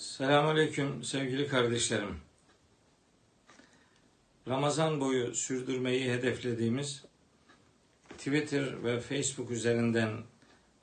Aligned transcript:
Selamünaleyküm 0.00 1.04
sevgili 1.04 1.48
kardeşlerim. 1.48 2.16
Ramazan 4.48 5.00
boyu 5.00 5.34
sürdürmeyi 5.34 6.12
hedeflediğimiz 6.12 7.04
Twitter 8.18 8.84
ve 8.84 9.00
Facebook 9.00 9.50
üzerinden 9.50 10.10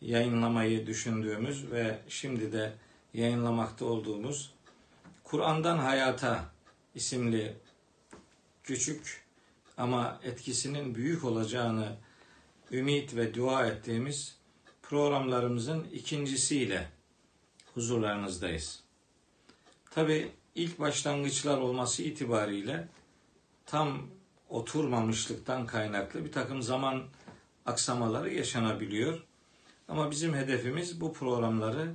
yayınlamayı 0.01 0.87
düşündüğümüz 0.87 1.71
ve 1.71 1.99
şimdi 2.07 2.51
de 2.51 2.73
yayınlamakta 3.13 3.85
olduğumuz 3.85 4.53
Kur'an'dan 5.23 5.77
Hayata 5.77 6.45
isimli 6.95 7.53
küçük 8.63 9.25
ama 9.77 10.19
etkisinin 10.23 10.95
büyük 10.95 11.23
olacağını 11.23 11.97
ümit 12.71 13.15
ve 13.15 13.33
dua 13.33 13.67
ettiğimiz 13.67 14.37
programlarımızın 14.81 15.83
ikincisiyle 15.93 16.89
huzurlarınızdayız. 17.73 18.86
Tabi 19.97 20.31
ilk 20.55 20.79
başlangıçlar 20.79 21.57
olması 21.57 22.03
itibariyle 22.03 22.87
tam 23.65 24.01
oturmamışlıktan 24.49 25.65
kaynaklı 25.65 26.25
bir 26.25 26.31
takım 26.31 26.61
zaman 26.61 27.03
aksamaları 27.65 28.33
yaşanabiliyor. 28.33 29.23
Ama 29.87 30.11
bizim 30.11 30.33
hedefimiz 30.33 31.01
bu 31.01 31.13
programları 31.13 31.93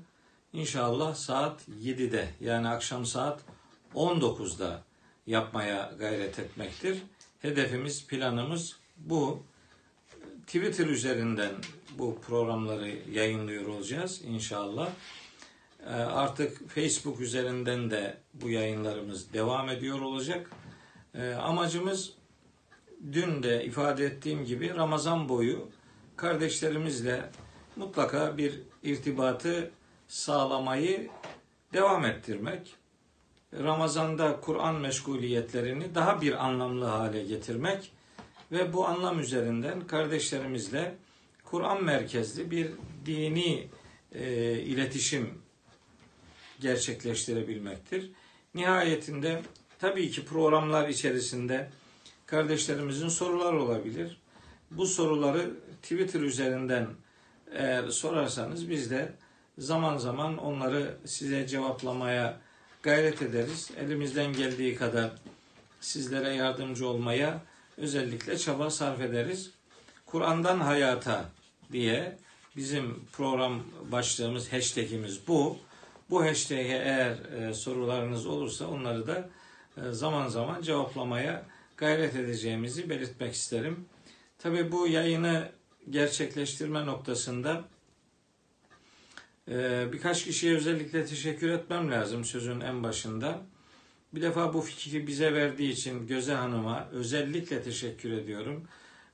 inşallah 0.52 1.14
saat 1.14 1.68
7'de 1.68 2.28
yani 2.40 2.68
akşam 2.68 3.06
saat 3.06 3.40
19'da 3.94 4.84
yapmaya 5.26 5.92
gayret 5.98 6.38
etmektir. 6.38 7.02
Hedefimiz, 7.38 8.06
planımız 8.06 8.76
bu. 8.96 9.42
Twitter 10.46 10.86
üzerinden 10.86 11.52
bu 11.98 12.20
programları 12.20 12.98
yayınlıyor 13.12 13.66
olacağız 13.66 14.22
inşallah. 14.24 14.90
Ee, 15.86 15.90
Artık 15.90 16.68
Facebook 16.68 17.20
üzerinden 17.20 17.90
de 17.90 18.16
bu 18.34 18.50
yayınlarımız 18.50 19.32
devam 19.32 19.68
ediyor 19.68 20.00
olacak. 20.00 20.50
Ee, 21.14 21.32
Amacımız 21.32 22.12
dün 23.12 23.42
de 23.42 23.64
ifade 23.64 24.04
ettiğim 24.04 24.44
gibi 24.44 24.74
Ramazan 24.74 25.28
boyu 25.28 25.68
kardeşlerimizle 26.16 27.30
mutlaka 27.76 28.38
bir 28.38 28.62
irtibatı 28.82 29.70
sağlamayı 30.08 31.10
devam 31.72 32.04
ettirmek. 32.04 32.74
Ramazanda 33.54 34.40
Kur'an 34.40 34.74
meşguliyetlerini 34.74 35.94
daha 35.94 36.20
bir 36.20 36.44
anlamlı 36.46 36.84
hale 36.84 37.24
getirmek 37.24 37.92
ve 38.52 38.72
bu 38.72 38.86
anlam 38.86 39.20
üzerinden 39.20 39.86
kardeşlerimizle 39.86 40.94
Kur'an 41.44 41.84
merkezli 41.84 42.50
bir 42.50 42.70
dini 43.06 43.68
e, 44.12 44.52
iletişim 44.52 45.41
gerçekleştirebilmektir. 46.62 48.10
Nihayetinde 48.54 49.42
tabii 49.78 50.10
ki 50.10 50.24
programlar 50.24 50.88
içerisinde 50.88 51.70
kardeşlerimizin 52.26 53.08
sorular 53.08 53.52
olabilir. 53.52 54.18
Bu 54.70 54.86
soruları 54.86 55.50
Twitter 55.82 56.20
üzerinden 56.20 56.86
eğer 57.52 57.88
sorarsanız 57.88 58.70
biz 58.70 58.90
de 58.90 59.12
zaman 59.58 59.96
zaman 59.96 60.38
onları 60.38 60.94
size 61.04 61.46
cevaplamaya 61.46 62.40
gayret 62.82 63.22
ederiz. 63.22 63.70
Elimizden 63.78 64.32
geldiği 64.32 64.74
kadar 64.76 65.10
sizlere 65.80 66.34
yardımcı 66.34 66.88
olmaya 66.88 67.40
özellikle 67.76 68.38
çaba 68.38 68.70
sarf 68.70 69.00
ederiz. 69.00 69.50
Kur'an'dan 70.06 70.60
hayata 70.60 71.24
diye 71.72 72.18
bizim 72.56 73.04
program 73.12 73.62
başlığımız, 73.90 74.52
hashtagimiz 74.52 75.28
bu. 75.28 75.58
Bu 76.12 76.24
hashtag'e 76.24 76.62
eğer 76.62 77.10
e, 77.10 77.54
sorularınız 77.54 78.26
olursa 78.26 78.66
onları 78.66 79.06
da 79.06 79.30
e, 79.76 79.92
zaman 79.92 80.28
zaman 80.28 80.62
cevaplamaya 80.62 81.46
gayret 81.76 82.16
edeceğimizi 82.16 82.90
belirtmek 82.90 83.34
isterim. 83.34 83.84
Tabii 84.38 84.72
bu 84.72 84.86
yayını 84.86 85.48
gerçekleştirme 85.90 86.86
noktasında 86.86 87.64
e, 89.48 89.86
birkaç 89.92 90.24
kişiye 90.24 90.56
özellikle 90.56 91.06
teşekkür 91.06 91.50
etmem 91.50 91.90
lazım 91.90 92.24
sözün 92.24 92.60
en 92.60 92.82
başında. 92.82 93.40
Bir 94.14 94.22
defa 94.22 94.54
bu 94.54 94.60
fikri 94.60 95.06
bize 95.06 95.34
verdiği 95.34 95.72
için 95.72 96.06
Göze 96.06 96.34
Hanım'a 96.34 96.88
özellikle 96.92 97.62
teşekkür 97.62 98.12
ediyorum. 98.12 98.68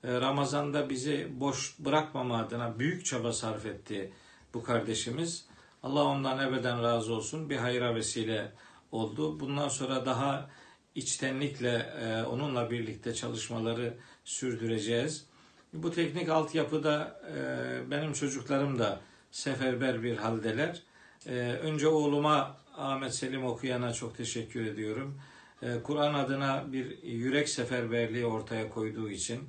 E, 0.05 0.21
Ramazan'da 0.21 0.91
bizi 0.91 1.29
boş 1.31 1.79
bırakmama 1.79 2.39
adına 2.39 2.79
büyük 2.79 3.05
çaba 3.05 3.33
sarf 3.33 3.67
etti 3.67 4.13
bu 4.55 4.63
kardeşimiz. 4.63 5.48
Allah 5.83 6.05
ondan 6.05 6.49
ebeden 6.49 6.83
razı 6.83 7.15
olsun. 7.15 7.51
Bir 7.51 7.57
hayra 7.57 7.95
vesile 7.95 8.53
oldu. 8.93 9.41
Bundan 9.41 9.69
sonra 9.69 10.07
daha 10.07 10.51
içtenlikle 10.95 11.93
e, 12.01 12.23
onunla 12.23 12.71
birlikte 12.71 13.15
çalışmaları 13.15 13.95
sürdüreceğiz. 14.25 15.27
Bu 15.73 15.93
teknik 15.93 16.29
altyapıda 16.29 17.21
e, 17.37 17.91
benim 17.91 18.13
çocuklarım 18.13 18.79
da 18.79 19.01
seferber 19.31 20.03
bir 20.03 20.17
haldeler. 20.17 20.83
E, 21.27 21.33
önce 21.39 21.89
oğluma 21.89 22.57
Ahmet 22.77 23.15
Selim 23.15 23.45
okuyana 23.45 23.93
çok 23.93 24.17
teşekkür 24.17 24.67
ediyorum. 24.67 25.21
E, 25.63 25.83
Kur'an 25.83 26.15
adına 26.15 26.73
bir 26.73 27.03
yürek 27.03 27.49
seferberliği 27.49 28.27
ortaya 28.27 28.71
koyduğu 28.71 29.11
için. 29.11 29.49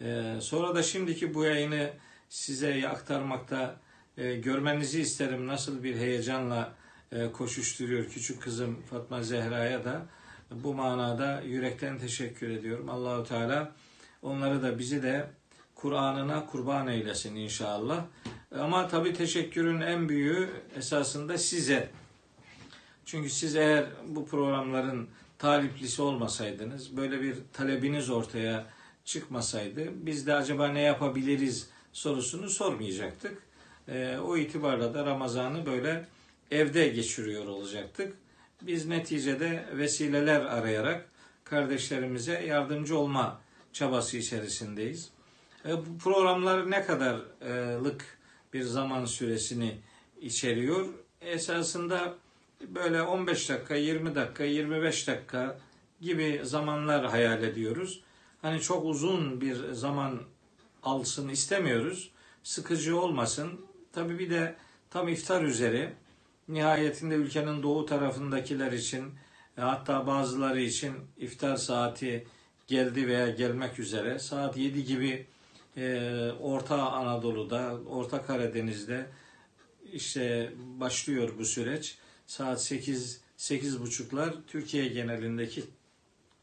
E, 0.00 0.34
sonra 0.40 0.74
da 0.74 0.82
şimdiki 0.82 1.34
bu 1.34 1.44
yayını 1.44 1.90
size 2.28 2.88
aktarmakta 2.88 3.80
e, 4.16 4.36
görmenizi 4.36 5.00
isterim. 5.00 5.46
Nasıl 5.46 5.82
bir 5.82 5.96
heyecanla 5.96 6.72
e, 7.12 7.32
koşuşturuyor 7.32 8.08
küçük 8.08 8.42
kızım 8.42 8.82
Fatma 8.90 9.22
Zehra'ya 9.22 9.84
da 9.84 10.06
bu 10.50 10.74
manada 10.74 11.40
yürekten 11.40 11.98
teşekkür 11.98 12.50
ediyorum. 12.50 12.88
Allahu 12.88 13.24
Teala 13.24 13.72
onları 14.22 14.62
da 14.62 14.78
bizi 14.78 15.02
de 15.02 15.26
Kur'an'ına 15.74 16.46
kurban 16.46 16.88
eylesin 16.88 17.36
inşallah. 17.36 18.04
Ama 18.58 18.88
tabii 18.88 19.14
teşekkürün 19.14 19.80
en 19.80 20.08
büyüğü 20.08 20.50
esasında 20.76 21.38
size. 21.38 21.90
Çünkü 23.04 23.30
siz 23.30 23.56
eğer 23.56 23.86
bu 24.06 24.26
programların 24.26 25.08
taliplisi 25.38 26.02
olmasaydınız, 26.02 26.96
böyle 26.96 27.22
bir 27.22 27.36
talebiniz 27.52 28.10
ortaya 28.10 28.66
çıkmasaydı 29.04 30.06
biz 30.06 30.26
de 30.26 30.34
acaba 30.34 30.68
ne 30.68 30.80
yapabiliriz 30.80 31.68
sorusunu 31.92 32.48
sormayacaktık. 32.48 33.42
E, 33.88 34.18
o 34.18 34.36
itibarla 34.36 34.94
da 34.94 35.06
Ramazan'ı 35.06 35.66
böyle 35.66 36.06
evde 36.50 36.88
geçiriyor 36.88 37.46
olacaktık. 37.46 38.16
Biz 38.62 38.86
neticede 38.86 39.64
vesileler 39.76 40.40
arayarak 40.40 41.10
kardeşlerimize 41.44 42.32
yardımcı 42.32 42.98
olma 42.98 43.40
çabası 43.72 44.16
içerisindeyiz. 44.16 45.10
E, 45.64 45.72
bu 45.76 45.98
programlar 45.98 46.70
ne 46.70 46.82
kadarlık 46.82 48.18
bir 48.52 48.62
zaman 48.62 49.04
süresini 49.04 49.78
içeriyor? 50.20 50.86
Esasında 51.20 52.14
böyle 52.68 53.02
15 53.02 53.48
dakika, 53.48 53.74
20 53.74 54.14
dakika, 54.14 54.44
25 54.44 55.08
dakika 55.08 55.58
gibi 56.00 56.40
zamanlar 56.44 57.06
hayal 57.06 57.42
ediyoruz. 57.42 58.02
Hani 58.42 58.60
çok 58.60 58.84
uzun 58.84 59.40
bir 59.40 59.72
zaman 59.72 60.22
alsın 60.82 61.28
istemiyoruz. 61.28 62.10
Sıkıcı 62.42 63.00
olmasın. 63.00 63.60
Tabii 63.92 64.18
bir 64.18 64.30
de 64.30 64.56
tam 64.90 65.08
iftar 65.08 65.42
üzeri 65.42 65.92
nihayetinde 66.48 67.14
ülkenin 67.14 67.62
doğu 67.62 67.86
tarafındakiler 67.86 68.72
için 68.72 69.04
e, 69.58 69.60
hatta 69.60 70.06
bazıları 70.06 70.60
için 70.60 70.94
iftar 71.18 71.56
saati 71.56 72.26
geldi 72.66 73.08
veya 73.08 73.30
gelmek 73.30 73.78
üzere. 73.78 74.18
Saat 74.18 74.56
7 74.56 74.84
gibi 74.84 75.26
e, 75.76 76.30
Orta 76.40 76.90
Anadolu'da, 76.90 77.78
Orta 77.90 78.22
Karadeniz'de 78.22 79.06
işte 79.92 80.52
başlıyor 80.58 81.32
bu 81.38 81.44
süreç. 81.44 81.98
Saat 82.26 82.62
8 82.62 83.20
8 83.36 83.80
buçuklar 83.80 84.34
Türkiye 84.46 84.88
genelindeki 84.88 85.64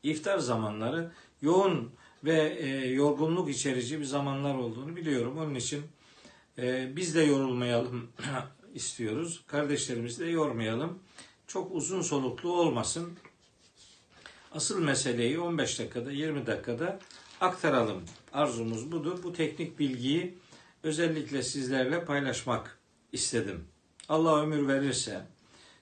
iftar 0.04 0.39
zamanları 0.39 1.12
yoğun 1.42 1.92
ve 2.24 2.57
e, 2.60 2.88
yorgunluk 2.88 3.50
içerici 3.50 4.00
bir 4.00 4.06
zamanlar 4.06 4.56
olduğunu 4.56 4.95
biliyorum. 4.95 5.38
Onun 5.38 5.56
için 5.56 5.83
e, 6.57 6.95
biz 6.95 7.15
de 7.15 7.21
yorulmayalım 7.21 8.07
istiyoruz. 8.74 9.44
Kardeşlerimizi 9.48 10.25
de 10.25 10.30
yormayalım. 10.30 11.00
Çok 11.48 11.75
uzun 11.75 12.01
soluklu 12.01 12.54
olmasın. 12.54 13.13
Asıl 14.51 14.83
meseleyi 14.83 15.39
15 15.39 15.80
dakikada, 15.80 16.12
20 16.12 16.48
dakikada 16.48 17.00
aktaralım. 17.42 18.04
Arzumuz 18.33 18.92
budur. 18.92 19.24
Bu 19.24 19.33
teknik 19.33 19.80
bilgiyi 19.80 20.38
özellikle 20.83 21.44
sizlerle 21.44 22.06
paylaşmak 22.06 22.80
istedim. 23.12 23.68
Allah 24.10 24.42
ömür 24.42 24.68
verirse 24.68 25.25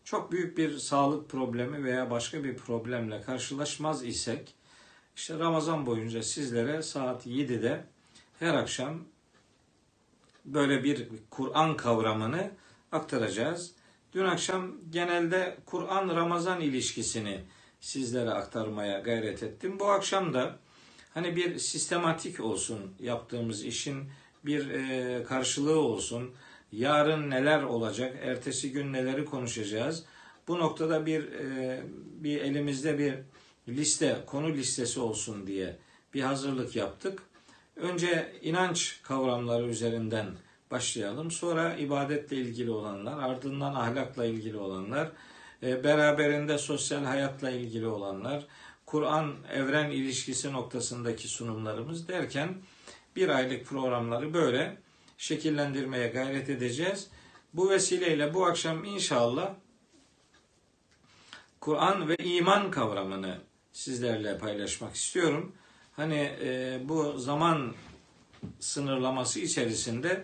çok 0.04 0.32
büyük 0.32 0.58
bir 0.58 0.78
sağlık 0.78 1.30
problemi 1.30 1.84
veya 1.84 2.12
başka 2.12 2.44
bir 2.44 2.58
problemle 2.58 3.22
karşılaşmaz 3.22 4.06
isek 4.06 4.54
işte 5.16 5.40
Ramazan 5.40 5.86
boyunca 5.86 6.24
sizlere 6.24 6.82
saat 6.82 7.28
7'de 7.28 7.84
her 8.40 8.54
akşam 8.54 9.00
böyle 10.46 10.84
bir 10.84 11.08
Kur'an 11.30 11.78
kavramını 11.78 12.52
aktaracağız. 12.92 13.72
Dün 14.14 14.26
akşam 14.26 14.72
genelde 14.90 15.58
Kur'an-Ramazan 15.66 16.62
ilişkisini 16.62 17.42
sizlere 17.80 18.30
aktarmaya 18.30 19.00
gayret 19.00 19.44
ettim. 19.44 19.80
Bu 19.80 19.86
akşam 19.86 20.34
da 20.34 20.60
hani 21.14 21.36
bir 21.36 21.60
sistematik 21.60 22.40
olsun 22.40 22.96
yaptığımız 23.00 23.66
işin 23.66 24.10
bir 24.46 24.70
e, 24.70 25.24
karşılığı 25.24 25.80
olsun. 25.80 26.32
Yarın 26.72 27.30
neler 27.30 27.64
olacak, 27.64 28.18
ertesi 28.22 28.72
gün 28.72 28.94
neleri 28.94 29.26
konuşacağız. 29.26 30.06
Bu 30.48 30.60
noktada 30.60 31.06
bir 31.06 31.32
e, 31.32 31.84
bir 31.96 32.42
elimizde 32.42 33.00
bir 33.00 33.16
liste, 33.76 34.24
konu 34.26 34.54
listesi 34.54 35.00
olsun 35.00 35.48
diye 35.48 35.78
bir 36.14 36.22
hazırlık 36.22 36.76
yaptık. 36.76 37.22
Önce 37.76 38.40
inanç 38.42 39.00
kavramları 39.04 39.68
üzerinden 39.68 40.28
başlayalım. 40.72 41.32
Sonra 41.32 41.76
ibadetle 41.76 42.38
ilgili 42.38 42.72
olanlar, 42.72 43.30
ardından 43.30 43.76
ahlakla 43.76 44.26
ilgili 44.26 44.58
olanlar, 44.58 45.12
e, 45.64 45.84
beraberinde 45.84 46.58
sosyal 46.58 47.04
hayatla 47.04 47.52
ilgili 47.52 47.88
olanlar, 47.88 48.46
Kur'an 48.86 49.36
evren 49.54 49.92
ilişkisi 49.92 50.54
noktasındaki 50.54 51.28
sunumlarımız 51.28 52.08
derken 52.08 52.56
bir 53.16 53.30
aylık 53.30 53.66
programları 53.66 54.34
böyle 54.34 54.78
şekillendirmeye 55.18 56.08
gayret 56.08 56.50
edeceğiz. 56.50 57.08
Bu 57.54 57.70
vesileyle 57.70 58.34
bu 58.34 58.46
akşam 58.46 58.84
inşallah 58.84 59.54
Kur'an 61.60 62.10
ve 62.10 62.16
iman 62.16 62.72
kavramını 62.72 63.38
sizlerle 63.72 64.38
paylaşmak 64.38 64.96
istiyorum. 64.96 65.56
Hani 65.96 66.32
e, 66.42 66.80
bu 66.84 67.18
zaman 67.18 67.74
sınırlaması 68.60 69.40
içerisinde 69.40 70.24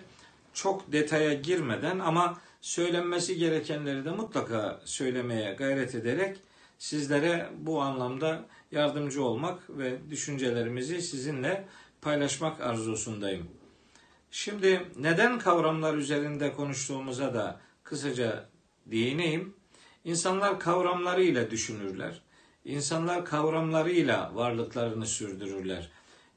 çok 0.53 0.91
detaya 0.91 1.33
girmeden 1.33 1.99
ama 1.99 2.37
söylenmesi 2.61 3.37
gerekenleri 3.37 4.05
de 4.05 4.11
mutlaka 4.11 4.81
söylemeye 4.85 5.53
gayret 5.53 5.95
ederek 5.95 6.37
sizlere 6.77 7.49
bu 7.59 7.81
anlamda 7.81 8.45
yardımcı 8.71 9.23
olmak 9.23 9.69
ve 9.69 10.09
düşüncelerimizi 10.09 11.01
sizinle 11.01 11.67
paylaşmak 12.01 12.61
arzusundayım. 12.61 13.47
Şimdi 14.31 14.85
neden 14.99 15.39
kavramlar 15.39 15.93
üzerinde 15.93 16.53
konuştuğumuza 16.53 17.33
da 17.33 17.59
kısaca 17.83 18.49
değineyim. 18.85 19.53
İnsanlar 20.03 20.59
kavramlarıyla 20.59 21.51
düşünürler. 21.51 22.21
İnsanlar 22.65 23.25
kavramlarıyla 23.25 24.31
varlıklarını 24.35 25.05
sürdürürler. 25.05 25.89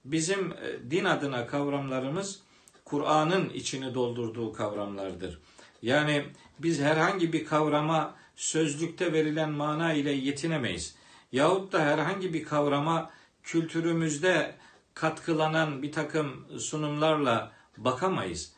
Bizim 0.04 0.52
e, 0.52 0.90
din 0.90 1.04
adına 1.04 1.46
kavramlarımız 1.46 2.40
Kur'an'ın 2.84 3.50
içini 3.50 3.94
doldurduğu 3.94 4.52
kavramlardır. 4.52 5.38
Yani 5.82 6.24
biz 6.58 6.80
herhangi 6.80 7.32
bir 7.32 7.44
kavrama 7.44 8.14
sözlükte 8.36 9.12
verilen 9.12 9.50
mana 9.50 9.92
ile 9.92 10.10
yetinemeyiz. 10.10 10.94
Yahut 11.32 11.72
da 11.72 11.80
herhangi 11.80 12.34
bir 12.34 12.44
kavrama 12.44 13.10
kültürümüzde 13.42 14.54
katkılanan 14.94 15.82
bir 15.82 15.92
takım 15.92 16.46
sunumlarla 16.58 17.52
bakamayız. 17.76 18.52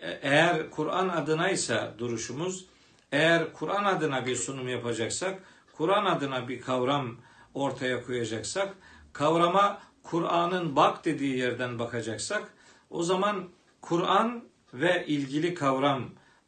E, 0.00 0.10
eğer 0.22 0.70
Kur'an 0.70 1.08
adına 1.08 1.50
ise 1.50 1.90
duruşumuz, 1.98 2.66
eğer 3.12 3.52
Kur'an 3.52 3.84
adına 3.84 4.26
bir 4.26 4.36
sunum 4.36 4.68
yapacaksak, 4.68 5.42
Kur'an 5.78 6.04
adına 6.04 6.48
bir 6.48 6.60
kavram 6.60 7.16
ortaya 7.54 8.04
koyacaksak, 8.04 8.74
kavrama 9.12 9.80
Kur'an'ın 10.02 10.76
bak 10.76 11.04
dediği 11.04 11.38
yerden 11.38 11.78
bakacaksak, 11.78 12.52
o 12.90 13.02
zaman 13.02 13.48
Kur'an 13.80 14.44
ve 14.74 15.06
ilgili 15.06 15.54
kavram 15.54 16.04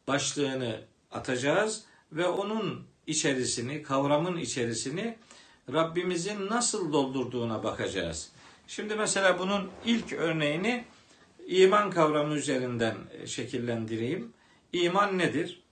başlığını 0.07 0.81
atacağız 1.11 1.83
ve 2.11 2.27
onun 2.27 2.83
içerisini, 3.07 3.83
kavramın 3.83 4.37
içerisini 4.37 5.17
Rabbimizin 5.73 6.49
nasıl 6.49 6.93
doldurduğuna 6.93 7.63
bakacağız. 7.63 8.31
Şimdi 8.67 8.95
mesela 8.95 9.39
bunun 9.39 9.69
ilk 9.85 10.13
örneğini 10.13 10.85
iman 11.47 11.89
kavramı 11.89 12.35
üzerinden 12.35 12.95
şekillendireyim. 13.25 14.33
İman 14.73 15.17
nedir? 15.17 15.63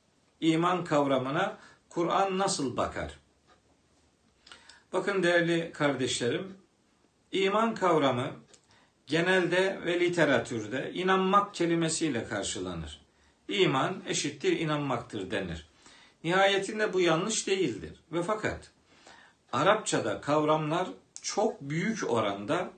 İman 0.41 0.83
kavramına 0.83 1.57
Kur'an 1.89 2.37
nasıl 2.37 2.77
bakar? 2.77 3.18
Bakın 4.93 5.23
değerli 5.23 5.71
kardeşlerim, 5.71 6.53
iman 7.31 7.75
kavramı 7.75 8.31
genelde 9.07 9.79
ve 9.85 9.99
literatürde 9.99 10.91
inanmak 10.93 11.53
kelimesiyle 11.53 12.25
karşılanır. 12.25 13.01
İman 13.47 14.03
eşittir 14.07 14.59
inanmaktır 14.59 15.31
denir. 15.31 15.67
Nihayetinde 16.23 16.93
bu 16.93 17.01
yanlış 17.01 17.47
değildir. 17.47 17.93
Ve 18.11 18.23
fakat 18.23 18.71
Arapçada 19.53 20.21
kavramlar 20.21 20.87
çok 21.21 21.61
büyük 21.61 22.11
oranda 22.11 22.69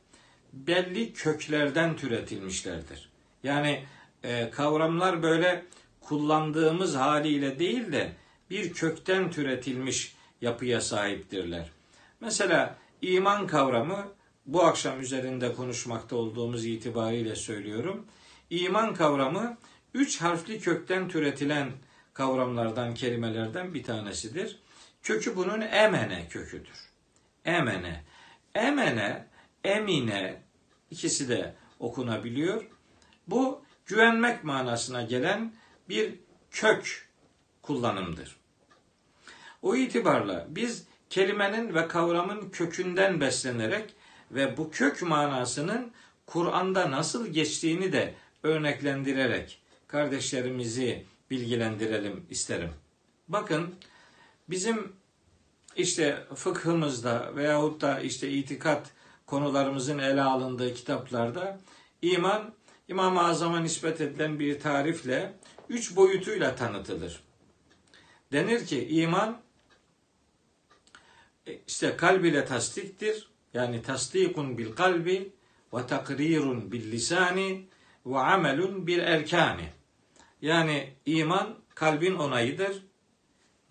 belli 0.53 1.13
köklerden 1.13 1.95
türetilmişlerdir. 1.95 3.09
Yani 3.43 3.85
e, 4.23 4.49
kavramlar 4.49 5.23
böyle 5.23 5.65
kullandığımız 6.01 6.95
haliyle 6.95 7.59
değil 7.59 7.91
de 7.91 8.13
bir 8.49 8.73
kökten 8.73 9.31
türetilmiş 9.31 10.15
yapıya 10.41 10.81
sahiptirler. 10.81 11.71
Mesela 12.21 12.75
iman 13.01 13.47
kavramı 13.47 14.07
bu 14.45 14.63
akşam 14.63 15.01
üzerinde 15.01 15.53
konuşmakta 15.53 16.15
olduğumuz 16.15 16.65
itibariyle 16.65 17.35
söylüyorum. 17.35 18.06
İman 18.50 18.94
kavramı 18.94 19.57
üç 19.94 20.21
harfli 20.21 20.59
kökten 20.59 21.07
türetilen 21.07 21.71
kavramlardan, 22.13 22.94
kelimelerden 22.94 23.73
bir 23.73 23.83
tanesidir. 23.83 24.59
Kökü 25.03 25.35
bunun 25.35 25.62
emene 25.62 26.27
köküdür. 26.29 26.89
Emene. 27.45 28.03
Emene, 28.56 29.27
emine 29.63 30.41
ikisi 30.91 31.29
de 31.29 31.56
okunabiliyor. 31.79 32.67
Bu 33.27 33.63
güvenmek 33.85 34.44
manasına 34.44 35.01
gelen 35.01 35.53
bir 35.89 36.15
kök 36.51 37.09
kullanımdır. 37.62 38.35
O 39.62 39.75
itibarla 39.75 40.47
biz 40.50 40.90
kelimenin 41.11 41.75
ve 41.75 41.87
kavramın 41.87 42.49
kökünden 42.49 43.21
beslenerek 43.21 43.93
ve 44.31 44.57
bu 44.57 44.71
kök 44.71 45.01
manasının 45.01 45.91
Kur'an'da 46.25 46.91
nasıl 46.91 47.27
geçtiğini 47.27 47.93
de 47.93 48.13
örneklendirerek 48.43 49.61
kardeşlerimizi 49.87 51.05
bilgilendirelim 51.31 52.25
isterim. 52.29 52.69
Bakın 53.27 53.75
bizim 54.49 54.93
işte 55.75 56.24
fıkhımızda 56.36 57.36
veyahut 57.36 57.81
da 57.81 58.00
işte 58.00 58.29
itikat 58.29 58.91
konularımızın 59.25 60.00
ele 60.00 60.21
alındığı 60.21 60.74
kitaplarda 60.74 61.59
iman 62.01 62.53
İmam-ı 62.88 63.24
Azam'a 63.24 63.59
nispet 63.59 64.01
edilen 64.01 64.39
bir 64.39 64.59
tarifle 64.59 65.33
üç 65.69 65.95
boyutuyla 65.95 66.55
tanıtılır. 66.55 67.24
Denir 68.31 68.65
ki 68.65 68.88
iman 68.89 69.41
işte 71.67 71.98
kalb 71.98 72.24
ile 72.24 72.46
tasdiktir. 72.46 73.27
Yani 73.53 73.81
tasdikun 73.81 74.58
bil 74.58 74.72
kalbi 74.72 75.31
ve 75.74 75.88
takrirun 75.88 76.72
bil 76.72 76.91
lisani 76.91 77.67
ve 78.05 78.20
amelun 78.20 78.88
bil 78.88 79.00
erkani. 79.00 79.70
Yani 80.41 80.93
iman 81.05 81.55
kalbin 81.75 82.15
onayıdır, 82.15 82.84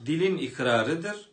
dilin 0.07 0.39
ikrarıdır 0.39 1.31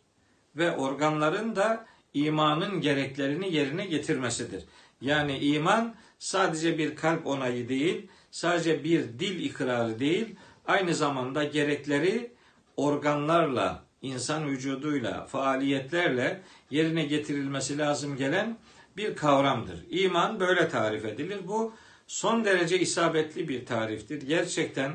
ve 0.56 0.76
organların 0.76 1.56
da 1.56 1.86
imanın 2.14 2.80
gereklerini 2.80 3.54
yerine 3.54 3.86
getirmesidir. 3.86 4.64
Yani 5.00 5.38
iman 5.38 5.94
sadece 6.18 6.78
bir 6.78 6.96
kalp 6.96 7.26
onayı 7.26 7.68
değil, 7.68 8.08
sadece 8.30 8.84
bir 8.84 9.02
dil 9.18 9.44
ikrarı 9.44 9.98
değil, 9.98 10.36
aynı 10.66 10.94
zamanda 10.94 11.44
gerekleri 11.44 12.32
organlarla, 12.76 13.84
insan 14.02 14.48
vücuduyla, 14.48 15.26
faaliyetlerle 15.26 16.42
yerine 16.70 17.04
getirilmesi 17.04 17.78
lazım 17.78 18.16
gelen 18.16 18.58
bir 18.96 19.16
kavramdır. 19.16 19.84
İman 19.90 20.40
böyle 20.40 20.68
tarif 20.68 21.04
edilir. 21.04 21.38
Bu 21.44 21.72
son 22.06 22.44
derece 22.44 22.80
isabetli 22.80 23.48
bir 23.48 23.66
tariftir. 23.66 24.22
Gerçekten 24.22 24.92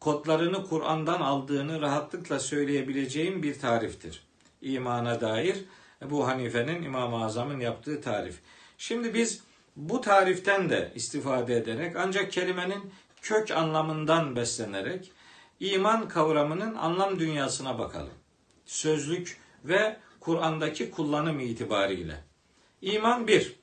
kodlarını 0.00 0.66
Kur'an'dan 0.66 1.20
aldığını 1.20 1.80
rahatlıkla 1.80 2.40
söyleyebileceğim 2.40 3.42
bir 3.42 3.58
tariftir. 3.58 4.22
İmana 4.62 5.20
dair 5.20 5.56
bu 6.04 6.26
Hanife'nin 6.26 6.82
İmam-ı 6.82 7.24
Azam'ın 7.24 7.60
yaptığı 7.60 8.00
tarif. 8.00 8.38
Şimdi 8.78 9.14
biz 9.14 9.42
bu 9.76 10.00
tariften 10.00 10.70
de 10.70 10.92
istifade 10.94 11.56
ederek 11.56 11.96
ancak 11.96 12.32
kelimenin 12.32 12.92
kök 13.22 13.50
anlamından 13.50 14.36
beslenerek 14.36 15.12
iman 15.60 16.08
kavramının 16.08 16.74
anlam 16.74 17.18
dünyasına 17.18 17.78
bakalım. 17.78 18.19
Sözlük 18.70 19.40
ve 19.64 19.96
Kur'an'daki 20.20 20.90
kullanım 20.90 21.40
itibariyle. 21.40 22.24
İman 22.82 23.26
bir, 23.26 23.56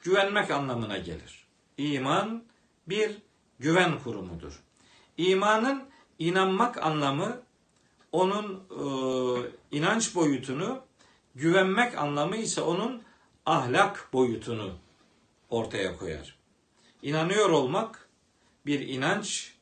güvenmek 0.00 0.50
anlamına 0.50 0.98
gelir. 0.98 1.46
İman 1.78 2.44
bir 2.86 3.18
güven 3.58 3.98
kurumudur. 3.98 4.62
İmanın 5.16 5.82
inanmak 6.18 6.82
anlamı 6.82 7.42
onun 8.12 8.64
e, 8.70 9.76
inanç 9.76 10.14
boyutunu, 10.14 10.82
güvenmek 11.34 11.98
anlamı 11.98 12.36
ise 12.36 12.60
onun 12.60 13.02
ahlak 13.46 14.08
boyutunu 14.12 14.72
ortaya 15.50 15.96
koyar. 15.96 16.36
İnanıyor 17.02 17.50
olmak 17.50 18.08
bir 18.66 18.80
inanç, 18.80 19.54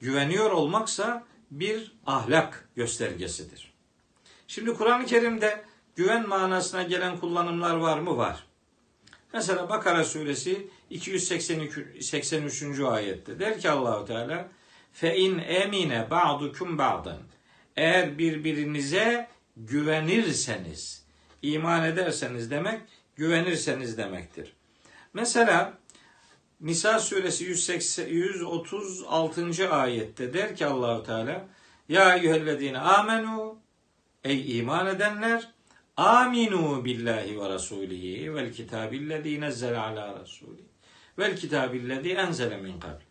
güveniyor 0.00 0.50
olmaksa 0.50 1.24
bir 1.50 1.96
ahlak 2.06 2.68
göstergesidir. 2.76 3.69
Şimdi 4.50 4.74
Kur'an-ı 4.74 5.06
Kerim'de 5.06 5.64
güven 5.96 6.28
manasına 6.28 6.82
gelen 6.82 7.20
kullanımlar 7.20 7.76
var 7.76 7.98
mı? 7.98 8.16
Var. 8.16 8.46
Mesela 9.32 9.68
Bakara 9.68 10.04
suresi 10.04 10.68
283. 10.90 12.80
ayette 12.80 13.38
der 13.38 13.60
ki 13.60 13.70
Allahu 13.70 14.04
Teala 14.04 14.48
fe 14.92 15.16
in 15.16 15.38
emine 15.38 16.10
ba'dukum 16.10 16.78
ba'dan 16.78 17.18
eğer 17.76 18.18
birbirinize 18.18 19.28
güvenirseniz 19.56 21.04
iman 21.42 21.84
ederseniz 21.84 22.50
demek 22.50 22.80
güvenirseniz 23.16 23.98
demektir. 23.98 24.52
Mesela 25.14 25.78
Nisa 26.60 26.98
suresi 26.98 27.44
180, 27.44 28.06
136. 28.06 29.74
ayette 29.74 30.34
der 30.34 30.56
ki 30.56 30.66
Allahu 30.66 31.02
Teala 31.02 31.46
Ya 31.88 32.16
eyyühellezine 32.16 32.78
amenu 32.78 33.59
Ey 34.24 34.58
iman 34.58 34.86
edenler 34.86 35.48
aminu 35.96 36.84
billahi 36.84 37.40
ve 37.40 37.48
rasulihi 37.48 38.34
vel 38.34 38.52
kitabillezî 38.52 39.40
nezzele 39.40 39.78
ala 39.78 40.20
rasuli 40.20 40.62
vel 41.18 41.36
kitabillezî 41.36 42.12
enzele 42.12 42.56
min 42.56 42.80
kabl. 42.80 43.02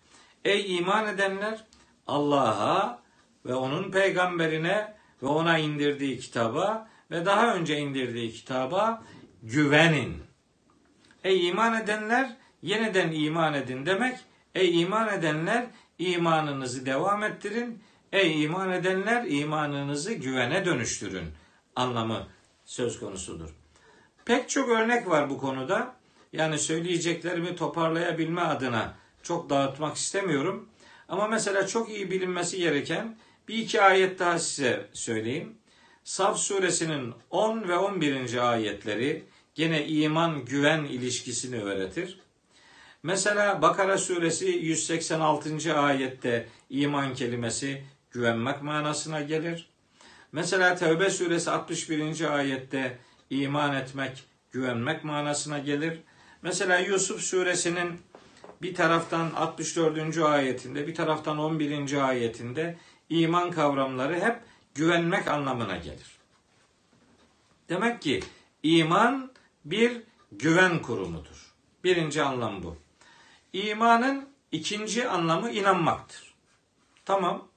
Ey 0.45 0.77
iman 0.77 1.07
edenler 1.07 1.65
Allah'a 2.07 3.01
ve 3.45 3.53
onun 3.53 3.91
peygamberine 3.91 4.93
ve 5.23 5.27
ona 5.27 5.57
indirdiği 5.57 6.19
kitaba 6.19 6.89
ve 7.11 7.25
daha 7.25 7.55
önce 7.55 7.77
indirdiği 7.77 8.31
kitaba 8.31 9.03
güvenin. 9.43 10.17
Ey 11.23 11.47
iman 11.47 11.81
edenler 11.81 12.35
yeniden 12.61 13.11
iman 13.11 13.53
edin 13.53 13.85
demek. 13.85 14.17
Ey 14.55 14.81
iman 14.81 15.07
edenler 15.07 15.65
imanınızı 15.99 16.85
devam 16.85 17.23
ettirin. 17.23 17.83
Ey 18.11 18.43
iman 18.43 18.71
edenler 18.71 19.25
imanınızı 19.27 20.13
güvene 20.13 20.65
dönüştürün 20.65 21.25
anlamı 21.75 22.27
söz 22.65 22.99
konusudur. 22.99 23.49
Pek 24.25 24.49
çok 24.49 24.69
örnek 24.69 25.09
var 25.09 25.29
bu 25.29 25.37
konuda. 25.37 25.95
Yani 26.33 26.59
söyleyeceklerimi 26.59 27.55
toparlayabilme 27.55 28.41
adına 28.41 28.95
çok 29.23 29.49
dağıtmak 29.49 29.95
istemiyorum. 29.95 30.69
Ama 31.09 31.27
mesela 31.27 31.67
çok 31.67 31.89
iyi 31.89 32.11
bilinmesi 32.11 32.57
gereken 32.57 33.17
bir 33.47 33.57
iki 33.57 33.81
ayet 33.81 34.19
daha 34.19 34.39
size 34.39 34.89
söyleyeyim. 34.93 35.57
Saf 36.03 36.37
suresinin 36.37 37.13
10 37.29 37.67
ve 37.67 37.77
11. 37.77 38.51
ayetleri 38.51 39.25
gene 39.55 39.87
iman 39.87 40.45
güven 40.45 40.83
ilişkisini 40.83 41.61
öğretir. 41.61 42.19
Mesela 43.03 43.61
Bakara 43.61 43.97
suresi 43.97 44.45
186. 44.45 45.79
ayette 45.79 46.47
iman 46.69 47.13
kelimesi 47.13 47.83
güvenmek 48.11 48.61
manasına 48.61 49.21
gelir. 49.21 49.69
Mesela 50.31 50.75
Tevbe 50.75 51.09
suresi 51.09 51.51
61. 51.51 52.35
ayette 52.35 52.97
iman 53.29 53.75
etmek, 53.75 54.23
güvenmek 54.51 55.03
manasına 55.03 55.59
gelir. 55.59 55.99
Mesela 56.41 56.79
Yusuf 56.79 57.21
suresinin 57.21 57.99
bir 58.61 58.75
taraftan 58.75 59.31
64. 59.31 60.17
ayetinde, 60.17 60.87
bir 60.87 60.95
taraftan 60.95 61.37
11. 61.37 62.07
ayetinde 62.07 62.77
iman 63.09 63.51
kavramları 63.51 64.19
hep 64.19 64.39
güvenmek 64.75 65.27
anlamına 65.27 65.77
gelir. 65.77 66.19
Demek 67.69 68.01
ki 68.01 68.19
iman 68.63 69.31
bir 69.65 70.01
güven 70.31 70.81
kurumudur. 70.81 71.53
Birinci 71.83 72.21
anlam 72.21 72.63
bu. 72.63 72.77
İmanın 73.53 74.29
ikinci 74.51 75.09
anlamı 75.09 75.51
inanmaktır. 75.51 76.33
Tamam. 77.05 77.47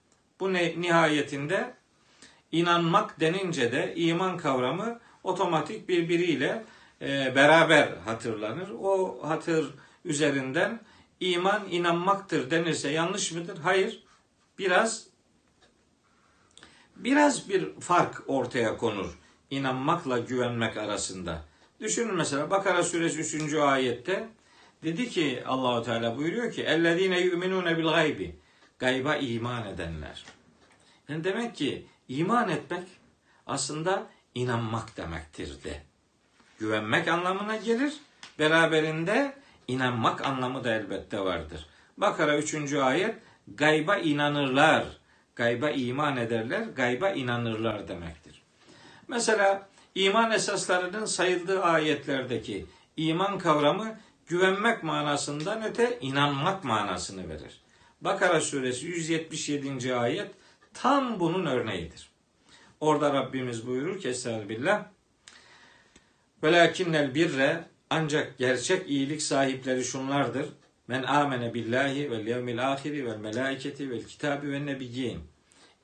Bu 0.42 0.52
ne, 0.52 0.80
nihayetinde 0.80 1.74
inanmak 2.52 3.20
denince 3.20 3.72
de 3.72 3.92
iman 3.96 4.36
kavramı 4.36 5.00
otomatik 5.22 5.88
birbiriyle 5.88 6.64
e, 7.02 7.32
beraber 7.34 7.88
hatırlanır. 8.04 8.70
O 8.70 9.20
hatır 9.22 9.74
üzerinden 10.04 10.80
iman 11.20 11.68
inanmaktır 11.70 12.50
denirse 12.50 12.90
yanlış 12.90 13.32
mıdır? 13.32 13.58
Hayır. 13.58 14.02
Biraz 14.58 15.06
biraz 16.96 17.48
bir 17.48 17.80
fark 17.80 18.22
ortaya 18.26 18.76
konur 18.76 19.18
inanmakla 19.50 20.18
güvenmek 20.18 20.76
arasında. 20.76 21.44
Düşünün 21.80 22.14
mesela 22.14 22.50
Bakara 22.50 22.82
suresi 22.82 23.36
3. 23.36 23.54
ayette 23.54 24.28
dedi 24.84 25.08
ki 25.08 25.42
Allahu 25.46 25.82
Teala 25.82 26.16
buyuruyor 26.16 26.52
ki 26.52 26.62
ellezine 26.62 27.20
yu'minune 27.20 27.78
bil 27.78 27.84
gaybi 27.84 28.41
gayba 28.82 29.16
iman 29.16 29.66
edenler. 29.66 30.24
Yani 31.08 31.24
demek 31.24 31.56
ki 31.56 31.86
iman 32.08 32.48
etmek 32.48 32.88
aslında 33.46 34.06
inanmak 34.34 34.96
demektir 34.96 35.64
de. 35.64 35.82
Güvenmek 36.58 37.08
anlamına 37.08 37.56
gelir. 37.56 37.92
Beraberinde 38.38 39.34
inanmak 39.68 40.26
anlamı 40.26 40.64
da 40.64 40.74
elbette 40.74 41.20
vardır. 41.20 41.66
Bakara 41.96 42.38
3. 42.38 42.72
ayet 42.74 43.14
gayba 43.54 43.96
inanırlar. 43.96 44.84
Gayba 45.36 45.70
iman 45.70 46.16
ederler, 46.16 46.62
gayba 46.62 47.10
inanırlar 47.10 47.88
demektir. 47.88 48.42
Mesela 49.08 49.68
iman 49.94 50.30
esaslarının 50.30 51.04
sayıldığı 51.04 51.62
ayetlerdeki 51.62 52.66
iman 52.96 53.38
kavramı 53.38 53.98
güvenmek 54.26 54.82
manasından 54.82 55.62
öte 55.64 55.98
inanmak 56.00 56.64
manasını 56.64 57.28
verir. 57.28 57.62
Bakara 58.04 58.40
suresi 58.40 58.86
177. 58.86 59.94
ayet 59.94 60.30
tam 60.74 61.20
bunun 61.20 61.46
örneğidir. 61.46 62.10
Orada 62.80 63.14
Rabbimiz 63.14 63.66
buyurur 63.66 64.00
ki 64.00 64.08
Estağfirullah. 64.08 64.84
Velakinnel 66.42 67.14
birre 67.14 67.64
ancak 67.90 68.38
gerçek 68.38 68.90
iyilik 68.90 69.22
sahipleri 69.22 69.84
şunlardır. 69.84 70.46
Men 70.88 71.02
amene 71.02 71.54
billahi 71.54 72.10
vel 72.10 72.26
yevmil 72.26 72.72
ahiri 72.72 73.06
vel 73.06 73.16
melaiketi 73.16 73.90
vel 73.90 74.04
kitabi 74.04 74.52
ve 74.52 74.66
nebiyyin. 74.66 75.20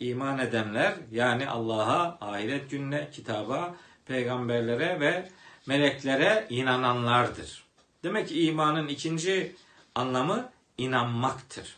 İman 0.01 0.39
edenler 0.39 0.95
yani 1.13 1.49
Allah'a, 1.49 2.19
ahiret 2.21 2.71
gününe, 2.71 3.09
kitaba, 3.13 3.77
peygamberlere 4.07 5.01
ve 5.01 5.29
meleklere 5.67 6.47
inananlardır. 6.51 7.65
Demek 8.03 8.29
ki 8.29 8.43
imanın 8.45 8.89
ikinci 8.89 9.57
anlamı 9.95 10.51
inanmaktır. 10.79 11.77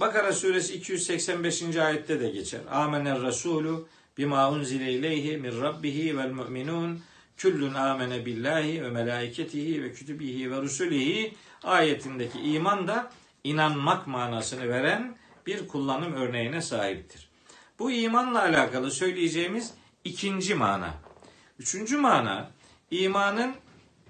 Bakara 0.00 0.32
suresi 0.32 0.74
285. 0.74 1.76
ayette 1.76 2.20
de 2.20 2.30
geçer. 2.30 2.60
Amener 2.70 3.22
Resulü 3.22 3.74
bima 4.18 4.50
unzile 4.50 4.92
ileyhi 4.92 5.36
min 5.36 5.60
rabbihi 5.60 6.18
vel 6.18 6.30
mu'minun 6.30 7.02
küllün 7.36 7.74
amene 7.74 8.26
billahi 8.26 8.82
ve 8.82 8.90
melaiketihi 8.90 9.82
ve 9.82 9.92
kütübihi 9.92 10.50
ve 10.50 10.62
rusulihi 10.62 11.34
ayetindeki 11.62 12.38
iman 12.38 12.88
da 12.88 13.10
inanmak 13.44 14.06
manasını 14.06 14.68
veren 14.68 15.16
bir 15.46 15.68
kullanım 15.68 16.12
örneğine 16.12 16.62
sahiptir. 16.62 17.28
Bu 17.78 17.90
imanla 17.90 18.42
alakalı 18.42 18.90
söyleyeceğimiz 18.90 19.74
ikinci 20.04 20.54
mana. 20.54 20.94
Üçüncü 21.58 21.96
mana 21.96 22.50
imanın 22.90 23.54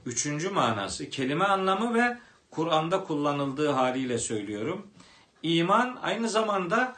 üçüncü 0.07 0.51
manası 0.51 1.11
kelime 1.11 1.45
anlamı 1.45 1.95
ve 1.95 2.19
Kur'an'da 2.51 3.05
kullanıldığı 3.05 3.69
haliyle 3.69 4.19
söylüyorum. 4.19 4.87
İman 5.47 5.99
aynı 6.03 6.29
zamanda 6.29 6.97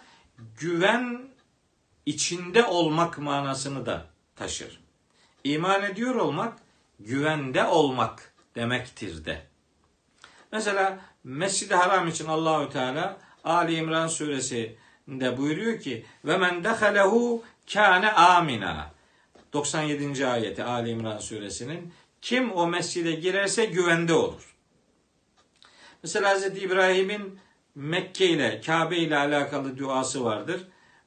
güven 0.60 1.28
içinde 2.06 2.64
olmak 2.64 3.18
manasını 3.18 3.86
da 3.86 4.06
taşır. 4.36 4.80
İman 5.44 5.82
ediyor 5.82 6.14
olmak 6.14 6.58
güvende 7.00 7.64
olmak 7.64 8.32
demektir 8.54 9.24
de. 9.24 9.46
Mesela 10.52 10.98
Mescid-i 11.24 11.74
Haram 11.74 12.08
için 12.08 12.26
Allahü 12.26 12.70
Teala 12.70 13.18
Ali 13.44 13.74
İmran 13.74 14.06
suresinde 14.06 15.36
buyuruyor 15.36 15.80
ki 15.80 16.06
ve 16.24 16.36
men 16.36 16.64
dehalehu 16.64 17.42
kâne 17.72 18.12
amina. 18.12 18.90
97. 19.52 20.26
ayeti 20.26 20.64
Ali 20.64 20.90
İmran 20.90 21.18
suresinin 21.18 21.92
kim 22.22 22.52
o 22.52 22.66
mescide 22.66 23.12
girerse 23.12 23.64
güvende 23.64 24.12
olur. 24.12 24.54
Mesela 26.02 26.36
Hz. 26.38 26.46
İbrahim'in 26.46 27.40
Mekke 27.78 28.26
ile 28.26 28.60
Kabe 28.66 28.96
ile 28.96 29.16
alakalı 29.16 29.78
duası 29.78 30.24
vardır. 30.24 30.60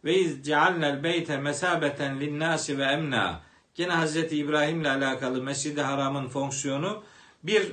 Ve 0.06 0.18
iz 0.18 0.46
cealnel 0.46 1.04
beyte 1.04 1.38
mesabeten 1.38 2.20
linnâsi 2.20 2.78
ve 2.78 2.84
emna. 2.84 3.42
Yine 3.78 3.94
Hz. 3.94 4.16
İbrahim 4.16 4.82
ile 4.82 4.90
alakalı 4.90 5.44
Mescid-i 5.44 5.82
Haram'ın 5.82 6.28
fonksiyonu 6.28 7.04
bir 7.44 7.72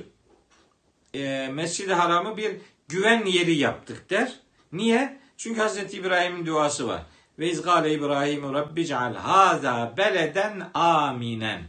e, 1.13 1.47
Mescid-i 1.53 1.93
Haram'ı 1.93 2.37
bir 2.37 2.55
güven 2.87 3.25
yeri 3.25 3.55
yaptık 3.55 4.09
der. 4.09 4.39
Niye? 4.71 5.19
Çünkü 5.37 5.61
Hz. 5.61 5.93
İbrahim'in 5.93 6.45
duası 6.45 6.87
var. 6.87 7.01
Ve 7.39 7.49
izgale 7.49 7.93
İbrahim 7.93 8.53
Rabbi 8.53 8.85
ceal 8.85 9.15
haza 9.15 9.93
beleden 9.97 10.69
aminen. 10.73 11.61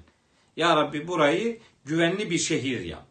Ya 0.56 0.76
Rabbi 0.76 1.08
burayı 1.08 1.58
güvenli 1.84 2.30
bir 2.30 2.38
şehir 2.38 2.80
yap. 2.80 3.09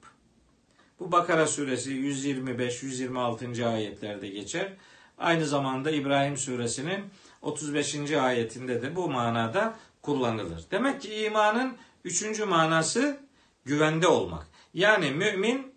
Bu 1.00 1.12
Bakara 1.12 1.48
suresi 1.48 1.92
125-126. 1.92 3.68
ayetlerde 3.68 4.28
geçer. 4.28 4.74
Aynı 5.18 5.46
zamanda 5.46 5.92
İbrahim 5.92 6.38
suresinin 6.38 7.06
35. 7.42 8.12
ayetinde 8.12 8.82
de 8.82 8.96
bu 8.96 9.10
manada 9.10 9.76
kullanılır. 10.02 10.64
Demek 10.72 11.02
ki 11.02 11.16
imanın 11.16 11.78
üçüncü 12.04 12.46
manası 12.46 13.20
güvende 13.66 14.08
olmak. 14.08 14.48
Yani 14.74 15.12
mümin 15.12 15.74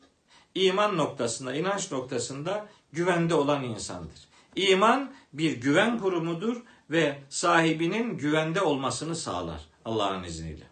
iman 0.54 0.96
noktasında, 0.96 1.54
inanç 1.54 1.92
noktasında 1.92 2.66
güvende 2.92 3.34
olan 3.34 3.64
insandır. 3.64 4.28
İman 4.56 5.12
bir 5.32 5.52
güven 5.56 5.98
kurumudur 5.98 6.62
ve 6.90 7.18
sahibinin 7.28 8.18
güvende 8.18 8.60
olmasını 8.60 9.16
sağlar 9.16 9.60
Allah'ın 9.84 10.22
izniyle. 10.22 10.64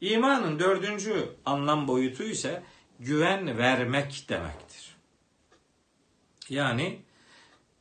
İmanın 0.00 0.58
dördüncü 0.58 1.28
anlam 1.44 1.88
boyutu 1.88 2.22
ise 2.22 2.62
güven 3.04 3.58
vermek 3.58 4.26
demektir. 4.28 4.96
Yani 6.48 7.00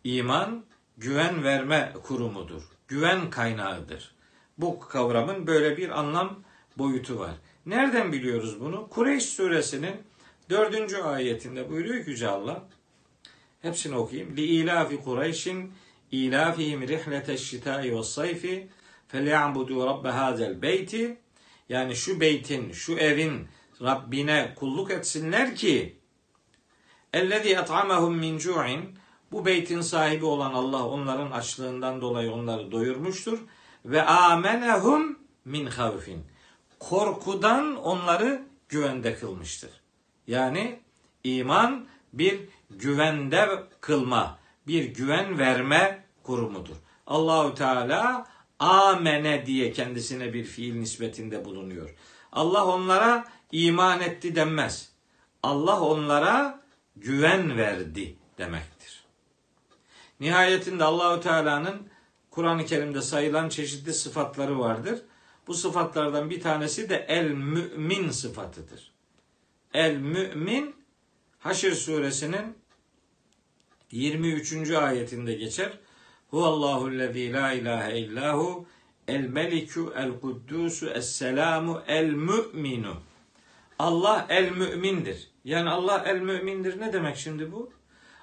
iman 0.03 0.65
güven 0.97 1.43
verme 1.43 1.93
kurumudur. 2.03 2.63
Güven 2.87 3.29
kaynağıdır. 3.29 4.15
Bu 4.57 4.79
kavramın 4.79 5.47
böyle 5.47 5.77
bir 5.77 5.99
anlam 5.99 6.43
boyutu 6.77 7.19
var. 7.19 7.31
Nereden 7.65 8.11
biliyoruz 8.11 8.59
bunu? 8.59 8.89
Kureyş 8.89 9.23
suresinin 9.23 9.95
dördüncü 10.49 10.97
ayetinde 10.97 11.69
buyuruyor 11.69 12.05
ki 12.05 12.09
Yüce 12.09 12.27
Allah. 12.27 12.63
Hepsini 13.61 13.95
okuyayım. 13.95 14.37
Li 14.37 14.41
ilafi 14.41 15.01
Kureyşin 15.01 15.73
ilafihim 16.11 16.87
rihleteş 16.87 17.41
şitai 17.41 17.97
ve 17.97 18.03
sayfi 18.03 18.67
felyabudu 19.07 19.85
rabbe 19.85 20.09
hazel 20.09 20.61
beyti 20.61 21.17
yani 21.69 21.95
şu 21.95 22.19
beytin, 22.19 22.71
şu 22.71 22.97
evin 22.97 23.47
Rabbine 23.81 24.53
kulluk 24.55 24.91
etsinler 24.91 25.55
ki 25.55 25.99
ellezî 27.13 27.49
et'amehum 27.49 28.15
min 28.15 28.37
cu'in 28.37 28.97
bu 29.31 29.45
beytin 29.45 29.81
sahibi 29.81 30.25
olan 30.25 30.53
Allah 30.53 30.87
onların 30.87 31.31
açlığından 31.31 32.01
dolayı 32.01 32.31
onları 32.31 32.71
doyurmuştur 32.71 33.39
ve 33.85 34.03
amenehum 34.03 35.19
min 35.45 35.65
havfin 35.65 36.25
korkudan 36.79 37.75
onları 37.75 38.43
güvende 38.69 39.15
kılmıştır. 39.15 39.71
Yani 40.27 40.79
iman 41.23 41.85
bir 42.13 42.39
güvende 42.69 43.63
kılma, 43.81 44.39
bir 44.67 44.85
güven 44.85 45.39
verme 45.39 46.03
kurumudur. 46.23 46.75
Allahu 47.07 47.53
Teala 47.55 48.25
amene 48.59 49.45
diye 49.45 49.71
kendisine 49.71 50.33
bir 50.33 50.43
fiil 50.43 50.75
nispetinde 50.75 51.45
bulunuyor. 51.45 51.95
Allah 52.31 52.65
onlara 52.65 53.25
iman 53.51 54.01
etti 54.01 54.35
denmez. 54.35 54.91
Allah 55.43 55.81
onlara 55.81 56.61
güven 56.95 57.57
verdi 57.57 58.15
demektir. 58.37 59.03
Nihayetinde 60.19 60.83
Allahu 60.83 61.21
Teala'nın 61.21 61.89
Kur'an-ı 62.29 62.65
Kerim'de 62.65 63.01
sayılan 63.01 63.49
çeşitli 63.49 63.93
sıfatları 63.93 64.59
vardır. 64.59 65.01
Bu 65.47 65.53
sıfatlardan 65.53 66.29
bir 66.29 66.41
tanesi 66.41 66.89
de 66.89 67.05
el 67.07 67.31
mümin 67.31 68.09
sıfatıdır. 68.09 68.91
El 69.73 69.95
mümin 69.95 70.75
Haşr 71.39 71.71
suresinin 71.71 72.57
23. 73.91 74.71
ayetinde 74.71 75.33
geçer. 75.33 75.79
Huvallahu 76.29 76.91
lezî 76.91 77.33
la 77.33 77.51
ilahe 77.51 77.99
illahu 77.99 78.65
el 79.07 79.27
melikü 79.27 79.85
el 79.95 80.19
kuddusu 80.19 80.89
es 80.89 81.15
selamu 81.15 81.81
el 81.87 82.09
mü'minu. 82.09 82.95
Allah 83.81 84.25
el 84.29 84.51
mümindir. 84.51 85.29
Yani 85.43 85.69
Allah 85.69 86.03
el 86.05 86.19
mümindir 86.19 86.79
ne 86.79 86.93
demek 86.93 87.17
şimdi 87.17 87.51
bu? 87.51 87.71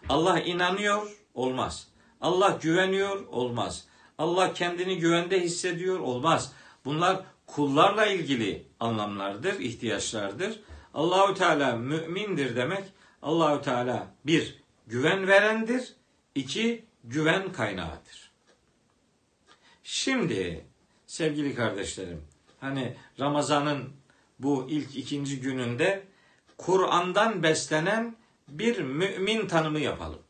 Allah 0.09 0.41
inanıyor 0.41 1.11
olmaz. 1.35 1.89
Allah 2.21 2.59
güveniyor 2.63 3.27
olmaz. 3.27 3.87
Allah 4.19 4.53
kendini 4.53 4.99
güvende 4.99 5.41
hissediyor 5.41 6.01
olmaz. 6.01 6.53
Bunlar 6.85 7.21
kullarla 7.47 8.07
ilgili 8.07 8.67
anlamlardır, 8.81 9.61
ihtiyaçlardır. 9.61 10.61
Allahü 10.95 11.35
Teala 11.35 11.77
mümindir 11.77 12.57
demek. 12.57 12.85
Allahü 13.23 13.63
Teala 13.63 14.07
bir 14.27 14.63
güven 14.87 15.29
verendir, 15.29 15.93
iki 16.35 16.85
güven 17.05 17.53
kaynağıdır. 17.53 18.33
Şimdi 19.83 20.67
sevgili 21.07 21.55
kardeşlerim, 21.55 22.25
hani 22.61 22.97
Ramazan'ın 23.21 23.98
bu 24.39 24.67
ilk 24.71 24.97
ikinci 24.97 25.41
gününde 25.41 26.05
Kur'an'dan 26.59 27.43
beslenen 27.43 28.17
bir 28.49 28.79
mümin 28.79 29.47
tanımı 29.47 29.81
yapalım. 29.81 30.23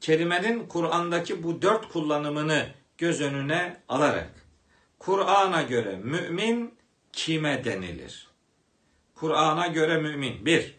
Kelimenin 0.00 0.68
Kur'an'daki 0.68 1.42
bu 1.42 1.62
dört 1.62 1.88
kullanımını 1.88 2.68
göz 2.98 3.20
önüne 3.20 3.80
alarak 3.88 4.30
Kur'an'a 4.98 5.62
göre 5.62 5.96
mümin 5.96 6.74
kime 7.12 7.64
denilir? 7.64 8.28
Kur'an'a 9.14 9.66
göre 9.66 9.98
mümin. 9.98 10.46
Bir, 10.46 10.74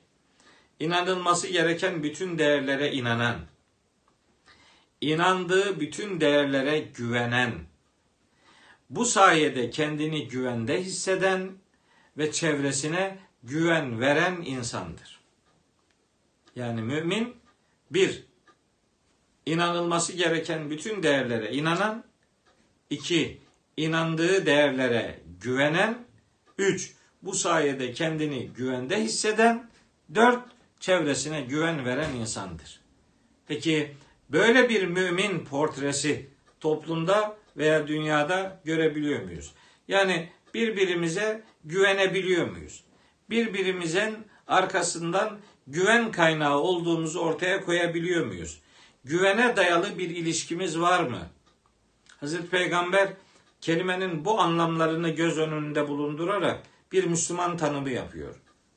inanılması 0.80 1.48
gereken 1.48 2.04
bütün 2.04 2.38
değerlere 2.38 2.92
inanan, 2.92 3.36
inandığı 5.02 5.80
bütün 5.80 6.22
değerlere 6.22 6.80
güvenen, 6.80 7.54
bu 8.90 9.06
sayede 9.06 9.70
kendini 9.70 10.28
güvende 10.28 10.84
hisseden 10.84 11.52
ve 12.18 12.32
çevresine 12.32 13.18
güven 13.44 14.02
veren 14.02 14.42
insandır. 14.46 15.20
Yani 16.56 16.82
mümin 16.82 17.36
bir, 17.92 18.26
inanılması 19.46 20.14
gereken 20.14 20.70
bütün 20.70 21.04
değerlere 21.04 21.52
inanan, 21.52 22.04
iki, 22.90 23.42
inandığı 23.78 24.46
değerlere 24.46 25.20
güvenen, 25.42 26.06
üç, 26.58 26.94
bu 27.22 27.34
sayede 27.34 27.94
kendini 27.94 28.48
güvende 28.48 29.04
hisseden, 29.04 29.70
dört, 30.16 30.44
çevresine 30.80 31.42
güven 31.42 31.86
veren 31.86 32.16
insandır. 32.16 32.82
Peki 33.48 33.96
böyle 34.30 34.70
bir 34.70 34.88
mümin 34.88 35.46
portresi 35.46 36.30
toplumda 36.60 37.38
veya 37.58 37.88
dünyada 37.88 38.62
görebiliyor 38.66 39.24
muyuz? 39.24 39.54
Yani 39.88 40.30
birbirimize 40.54 41.44
güvenebiliyor 41.66 42.48
muyuz? 42.50 42.84
Birbirimizin 43.30 44.18
arkasından 44.48 45.40
güven 45.68 46.12
kaynağı 46.12 46.60
olduğumuzu 46.60 47.20
ortaya 47.20 47.66
koyabiliyor 47.66 48.26
muyuz? 48.26 48.62
Güvene 49.04 49.56
dayalı 49.56 49.98
bir 49.98 50.10
ilişkimiz 50.10 50.80
var 50.80 51.04
mı? 51.04 51.20
Hazreti 52.20 52.50
Peygamber 52.50 53.10
kelimenin 53.62 54.26
bu 54.26 54.40
anlamlarını 54.40 55.10
göz 55.10 55.38
önünde 55.38 55.88
bulundurarak 55.88 56.64
bir 56.92 57.04
Müslüman 57.04 57.58
tanımı 57.58 57.90
yapıyor. 57.90 58.36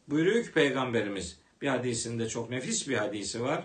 Buyuruyor 0.09 0.45
ki 0.45 0.53
Peygamberimiz 0.53 1.38
bir 1.62 1.69
hadisinde 1.69 2.29
çok 2.29 2.51
nefis 2.51 2.88
bir 2.88 2.97
hadisi 2.97 3.43
var. 3.43 3.64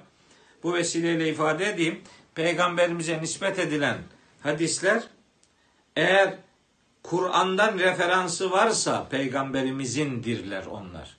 Bu 0.63 0.73
vesileyle 0.73 1.29
ifade 1.29 1.69
edeyim. 1.69 2.01
Peygamberimize 2.35 3.21
nispet 3.21 3.59
edilen 3.59 3.97
hadisler 4.45 5.03
eğer 5.95 6.37
Kur'an'dan 7.03 7.79
referansı 7.79 8.51
varsa 8.51 9.07
peygamberimizindirler 9.09 10.65
onlar. 10.65 11.17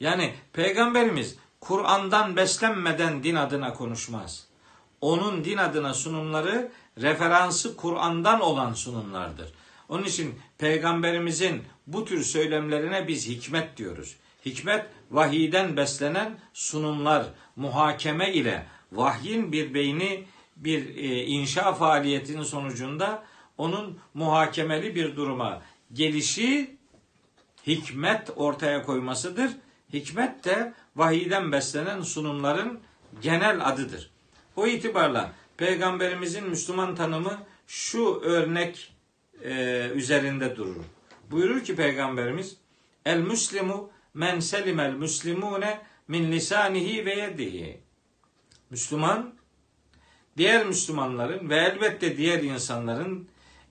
Yani 0.00 0.34
peygamberimiz 0.52 1.36
Kur'an'dan 1.60 2.36
beslenmeden 2.36 3.22
din 3.22 3.34
adına 3.34 3.74
konuşmaz. 3.74 4.46
Onun 5.00 5.44
din 5.44 5.56
adına 5.56 5.94
sunumları 5.94 6.72
referansı 7.00 7.76
Kur'an'dan 7.76 8.40
olan 8.40 8.72
sunumlardır. 8.72 9.52
Onun 9.88 10.04
için 10.04 10.40
peygamberimizin 10.58 11.62
bu 11.86 12.04
tür 12.04 12.24
söylemlerine 12.24 13.08
biz 13.08 13.28
hikmet 13.28 13.76
diyoruz. 13.76 14.16
Hikmet 14.46 14.86
vahiyden 15.10 15.76
beslenen 15.76 16.38
sunumlar, 16.52 17.26
muhakeme 17.56 18.32
ile 18.32 18.66
vahyin 18.92 19.52
bir 19.52 19.74
beyni 19.74 20.24
bir 20.58 20.96
e, 20.96 21.24
inşa 21.24 21.72
faaliyetinin 21.72 22.42
sonucunda 22.42 23.24
onun 23.58 23.98
muhakemeli 24.14 24.94
bir 24.94 25.16
duruma 25.16 25.62
gelişi 25.92 26.76
hikmet 27.66 28.30
ortaya 28.36 28.82
koymasıdır. 28.82 29.50
Hikmet 29.92 30.44
de 30.44 30.72
vahiyden 30.96 31.52
beslenen 31.52 32.00
sunumların 32.00 32.80
genel 33.22 33.68
adıdır. 33.68 34.10
O 34.56 34.66
itibarla 34.66 35.32
peygamberimizin 35.56 36.48
Müslüman 36.48 36.94
tanımı 36.94 37.38
şu 37.66 38.20
örnek 38.20 38.94
e, 39.44 39.88
üzerinde 39.94 40.56
durur. 40.56 40.84
Buyurur 41.30 41.64
ki 41.64 41.76
peygamberimiz 41.76 42.56
El 43.04 43.18
Müslimu 43.20 43.90
men 44.14 44.40
selimel 44.40 44.92
müslimune 44.92 45.80
min 46.08 46.32
lisanihi 46.32 47.06
ve 47.06 47.14
yedihi. 47.14 47.80
Müslüman 48.70 49.37
diğer 50.38 50.66
Müslümanların 50.66 51.50
ve 51.50 51.56
elbette 51.56 52.16
diğer 52.16 52.42
insanların 52.42 53.28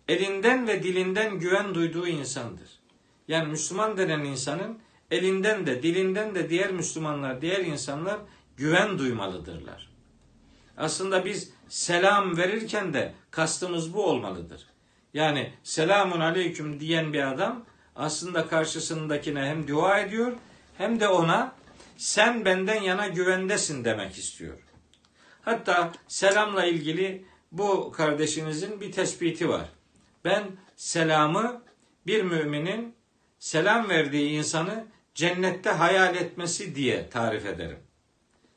elinden 0.07 0.67
ve 0.67 0.83
dilinden 0.83 1.39
güven 1.39 1.75
duyduğu 1.75 2.07
insandır. 2.07 2.69
Yani 3.27 3.47
Müslüman 3.47 3.97
denen 3.97 4.19
insanın 4.19 4.79
elinden 5.11 5.67
de 5.67 5.83
dilinden 5.83 6.35
de 6.35 6.49
diğer 6.49 6.71
Müslümanlar, 6.71 7.41
diğer 7.41 7.59
insanlar 7.59 8.17
güven 8.57 8.99
duymalıdırlar. 8.99 9.89
Aslında 10.77 11.25
biz 11.25 11.51
selam 11.69 12.37
verirken 12.37 12.93
de 12.93 13.13
kastımız 13.31 13.93
bu 13.93 14.05
olmalıdır. 14.05 14.65
Yani 15.13 15.53
selamun 15.63 16.19
aleyküm 16.19 16.79
diyen 16.79 17.13
bir 17.13 17.31
adam 17.31 17.65
aslında 17.95 18.47
karşısındakine 18.47 19.45
hem 19.45 19.67
dua 19.67 19.99
ediyor 19.99 20.33
hem 20.77 20.99
de 20.99 21.07
ona 21.07 21.55
sen 21.97 22.45
benden 22.45 22.81
yana 22.81 23.07
güvendesin 23.07 23.85
demek 23.85 24.17
istiyor. 24.17 24.66
Hatta 25.47 25.91
selamla 26.07 26.65
ilgili 26.65 27.25
bu 27.51 27.91
kardeşinizin 27.91 28.81
bir 28.81 28.91
tespiti 28.91 29.49
var. 29.49 29.69
Ben 30.25 30.43
selamı 30.75 31.61
bir 32.07 32.23
müminin 32.23 32.95
selam 33.39 33.89
verdiği 33.89 34.29
insanı 34.29 34.85
cennette 35.15 35.69
hayal 35.69 36.15
etmesi 36.15 36.75
diye 36.75 37.09
tarif 37.09 37.45
ederim. 37.45 37.79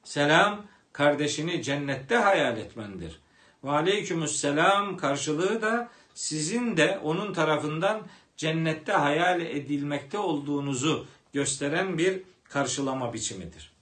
Selam 0.04 0.66
kardeşini 0.92 1.62
cennette 1.62 2.16
hayal 2.16 2.58
etmendir. 2.58 3.20
Ve 3.64 3.70
aleykümüsselam 3.70 4.96
karşılığı 4.96 5.62
da 5.62 5.88
sizin 6.14 6.76
de 6.76 6.98
onun 7.04 7.32
tarafından 7.32 8.02
cennette 8.36 8.92
hayal 8.92 9.40
edilmekte 9.40 10.18
olduğunuzu 10.18 11.06
gösteren 11.32 11.98
bir 11.98 12.22
karşılama 12.44 13.12
biçimidir. 13.12 13.72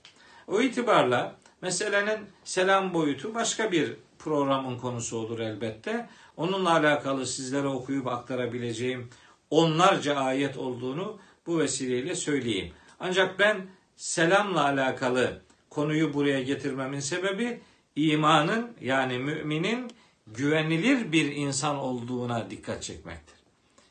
O 0.47 0.61
itibarla 0.61 1.38
meselenin 1.63 2.19
selam 2.45 2.95
boyutu 2.95 3.35
başka 3.35 3.73
bir 3.73 3.97
programın 4.19 4.79
konusu 4.79 5.17
olur 5.17 5.39
elbette. 5.39 6.09
Onunla 6.37 6.73
alakalı 6.73 7.27
sizlere 7.27 7.69
okuyup 7.69 8.07
aktarabileceğim 8.07 9.11
onlarca 9.51 10.17
ayet 10.17 10.57
olduğunu 10.57 11.19
bu 11.47 11.59
vesileyle 11.59 12.15
söyleyeyim. 12.15 12.73
Ancak 13.01 13.39
ben 13.39 13.67
selamla 13.97 14.65
alakalı 14.65 15.43
konuyu 15.71 16.15
buraya 16.15 16.43
getirmemin 16.43 17.01
sebebi 17.01 17.61
imanın 17.97 18.73
yani 18.81 19.19
müminin 19.19 19.91
güvenilir 20.27 21.13
bir 21.13 21.33
insan 21.33 21.77
olduğuna 21.77 22.51
dikkat 22.51 22.83
çekmektir. 22.83 23.39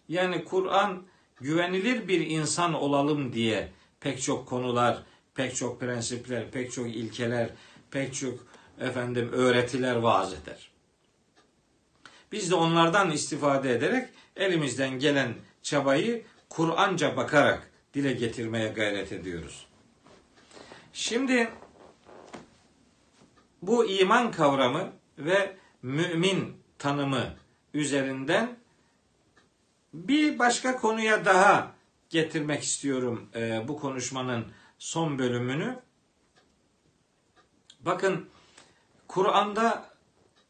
Yani 0.10 0.45
Kur'an 0.45 1.03
güvenilir 1.41 2.08
bir 2.08 2.27
insan 2.27 2.73
olalım 2.73 3.34
diye 3.34 3.71
pek 3.99 4.21
çok 4.21 4.47
konular, 4.47 5.03
pek 5.38 5.56
çok 5.56 5.80
prensipler, 5.80 6.52
pek 6.52 6.71
çok 6.71 6.88
ilkeler, 6.88 7.50
pek 7.91 8.15
çok 8.15 8.39
efendim 8.80 9.30
öğretiler 9.34 9.95
vaaz 9.95 10.34
eder. 10.34 10.71
Biz 12.32 12.52
de 12.52 12.56
onlardan 12.56 13.12
istifade 13.12 13.71
ederek 13.71 14.10
elimizden 14.36 15.00
gelen 15.00 15.34
çabayı 15.63 16.23
Kur'anca 16.50 17.17
bakarak 17.17 17.71
dile 17.93 18.13
getirmeye 18.13 18.67
gayret 18.67 19.12
ediyoruz. 19.12 19.67
Şimdi 20.93 21.50
bu 23.62 23.86
iman 23.86 24.32
kavramı 24.32 24.93
ve 25.17 25.56
mümin 25.82 26.58
tanımı 26.80 27.36
üzerinden 27.73 28.58
bir 29.93 30.39
başka 30.39 30.78
konuya 30.78 31.26
daha 31.26 31.71
getirmek 32.10 32.63
istiyorum 32.63 33.30
e, 33.36 33.67
bu 33.67 33.80
konuşmanın 33.80 34.45
son 34.78 35.20
bölümünü. 35.20 35.80
Bakın 37.80 38.30
Kur'an'da 39.08 39.90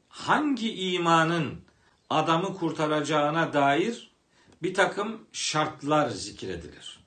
hangi 0.09 0.73
imanın 0.91 1.61
adamı 2.09 2.57
kurtaracağına 2.57 3.53
dair 3.53 4.11
bir 4.63 4.73
takım 4.73 5.27
şartlar 5.31 6.09
zikredilir. 6.09 6.99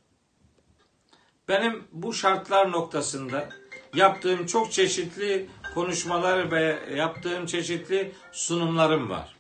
Benim 1.48 1.84
bu 1.92 2.12
şartlar 2.12 2.72
noktasında 2.72 3.48
yaptığım 3.94 4.46
çok 4.46 4.72
çeşitli 4.72 5.48
konuşmalar 5.74 6.50
ve 6.50 6.78
yaptığım 6.96 7.46
çeşitli 7.46 8.12
sunumlarım 8.32 9.10
var. 9.10 9.36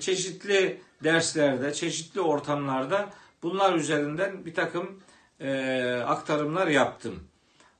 Çeşitli 0.00 0.82
derslerde, 1.04 1.74
çeşitli 1.74 2.20
ortamlarda 2.20 3.10
bunlar 3.42 3.74
üzerinden 3.74 4.46
bir 4.46 4.54
takım 4.54 5.00
e, 5.40 6.02
aktarımlar 6.06 6.66
yaptım. 6.66 7.20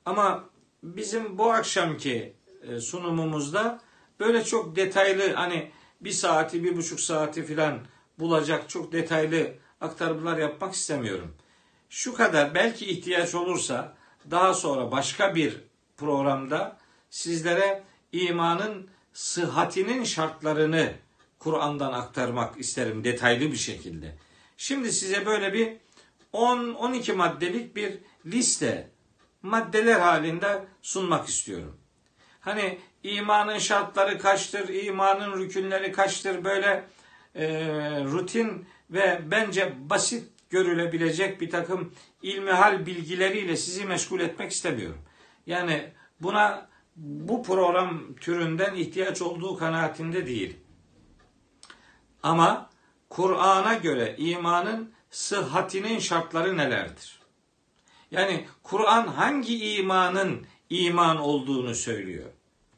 Ama 0.07 0.44
bizim 0.83 1.38
bu 1.38 1.53
akşamki 1.53 2.35
e, 2.62 2.81
sunumumuzda 2.81 3.81
böyle 4.20 4.44
çok 4.44 4.77
detaylı 4.77 5.33
hani 5.33 5.70
bir 6.01 6.11
saati, 6.11 6.64
bir 6.64 6.77
buçuk 6.77 7.01
saati 7.01 7.44
filan 7.44 7.79
bulacak 8.18 8.68
çok 8.68 8.92
detaylı 8.92 9.55
aktarımlar 9.81 10.38
yapmak 10.38 10.75
istemiyorum. 10.75 11.35
Şu 11.90 12.14
kadar 12.14 12.55
belki 12.55 12.87
ihtiyaç 12.87 13.35
olursa 13.35 13.96
daha 14.31 14.55
sonra 14.55 14.92
başka 14.92 15.35
bir 15.35 15.61
programda 15.96 16.79
sizlere 17.11 17.83
imanın 18.12 18.88
sıhhatinin 19.12 20.05
şartlarını 20.05 20.92
Kur'an'dan 21.38 21.92
aktarmak 21.92 22.61
isterim 22.61 23.05
detaylı 23.05 23.53
bir 23.53 23.57
şekilde. 23.57 24.16
Şimdi 24.57 24.92
size 24.92 25.27
böyle 25.27 25.53
bir 25.53 25.77
10-12 26.33 27.12
maddelik 27.12 27.77
bir 27.77 27.99
liste 28.27 28.90
maddeler 29.43 30.01
halinde 30.01 30.64
sunmak 30.83 31.29
istiyorum. 31.29 31.77
Hani 32.40 32.79
imanın 33.03 33.59
şartları 33.59 34.19
kaçtır, 34.19 34.69
imanın 34.69 35.38
rükünleri 35.38 35.93
kaçtır 35.93 36.45
böyle 36.45 36.85
e, 37.35 37.47
rutin 38.05 38.66
ve 38.90 39.21
bence 39.31 39.75
basit 39.90 40.29
görülebilecek 40.51 41.40
bir 41.40 41.51
takım 41.51 41.93
ilmihal 42.23 42.87
bilgileriyle 42.87 43.57
sizi 43.57 43.85
meşgul 43.85 44.21
etmek 44.21 44.51
istemiyorum. 44.51 45.03
Yani 45.47 45.93
buna 46.21 46.71
bu 46.97 47.43
program 47.43 48.14
türünden 48.14 48.75
ihtiyaç 48.75 49.23
olduğu 49.23 49.57
kanaatinde 49.57 50.27
değil. 50.27 50.57
Ama 52.23 52.71
Kur'an'a 53.09 53.75
göre 53.75 54.14
imanın 54.19 54.93
sıhhatinin 55.11 55.99
şartları 55.99 56.57
nelerdir? 56.57 57.20
Yani 58.11 58.46
Kur'an 58.62 59.07
hangi 59.07 59.75
imanın 59.75 60.46
iman 60.70 61.16
olduğunu 61.16 61.75
söylüyor. 61.75 62.31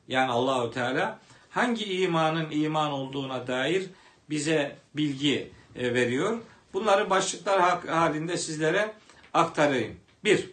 Yani 0.08 0.30
Allahu 0.30 0.70
Teala 0.70 1.20
hangi 1.50 1.84
imanın 1.84 2.50
iman 2.50 2.92
olduğuna 2.92 3.46
dair 3.46 3.86
bize 4.30 4.76
bilgi 4.94 5.50
e, 5.76 5.94
veriyor. 5.94 6.38
Bunları 6.72 7.10
başlıklar 7.10 7.86
halinde 7.86 8.36
sizlere 8.36 8.94
aktarayım. 9.34 9.96
Bir, 10.24 10.50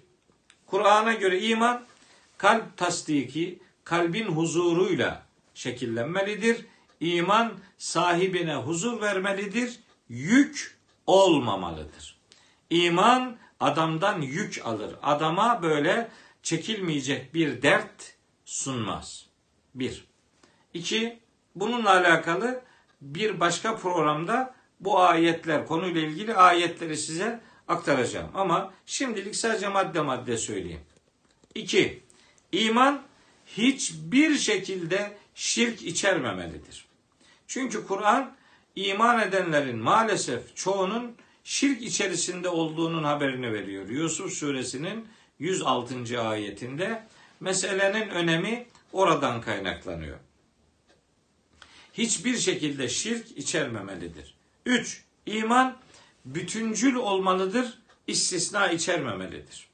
Kur'an'a 0.66 1.14
göre 1.14 1.42
iman 1.42 1.86
kalp 2.38 2.78
tasdiki, 2.78 3.60
kalbin 3.84 4.26
huzuruyla 4.26 5.24
şekillenmelidir. 5.54 6.66
İman 7.00 7.54
sahibine 7.78 8.56
huzur 8.56 9.02
vermelidir. 9.02 9.80
Yük 10.10 10.79
olmamalıdır. 11.10 12.16
İman 12.70 13.38
adamdan 13.60 14.22
yük 14.22 14.62
alır. 14.66 14.96
Adama 15.04 15.64
böyle 15.64 16.12
çekilmeyecek 16.44 17.34
bir 17.34 17.62
dert 17.62 18.14
sunmaz. 18.46 19.26
Bir. 19.76 20.06
İki, 20.74 21.20
bununla 21.56 21.90
alakalı 21.90 22.62
bir 23.02 23.40
başka 23.40 23.76
programda 23.76 24.56
bu 24.80 25.00
ayetler, 25.00 25.68
konuyla 25.68 26.02
ilgili 26.02 26.36
ayetleri 26.36 26.98
size 26.98 27.42
aktaracağım. 27.68 28.30
Ama 28.34 28.74
şimdilik 28.86 29.36
sadece 29.36 29.68
madde 29.68 30.02
madde 30.02 30.38
söyleyeyim. 30.38 30.82
İki, 31.56 32.04
iman 32.52 33.02
hiçbir 33.46 34.38
şekilde 34.38 35.18
şirk 35.36 35.82
içermemelidir. 35.82 36.86
Çünkü 37.48 37.88
Kur'an 37.88 38.39
iman 38.88 39.20
edenlerin 39.28 39.78
maalesef 39.78 40.56
çoğunun 40.56 41.16
şirk 41.44 41.82
içerisinde 41.82 42.50
olduğunun 42.50 43.04
haberini 43.04 43.54
veriyor. 43.54 43.90
Yusuf 43.90 44.34
suresinin 44.34 45.08
106. 45.40 46.22
ayetinde 46.22 47.04
meselenin 47.40 48.10
önemi 48.10 48.66
oradan 48.94 49.42
kaynaklanıyor. 49.42 50.18
Hiçbir 51.94 52.38
şekilde 52.38 52.90
şirk 52.90 53.38
içermemelidir. 53.38 54.36
3. 54.66 55.04
İman 55.26 55.78
bütüncül 56.26 56.96
olmalıdır, 56.96 57.80
istisna 58.08 58.68
içermemelidir. 58.68 59.70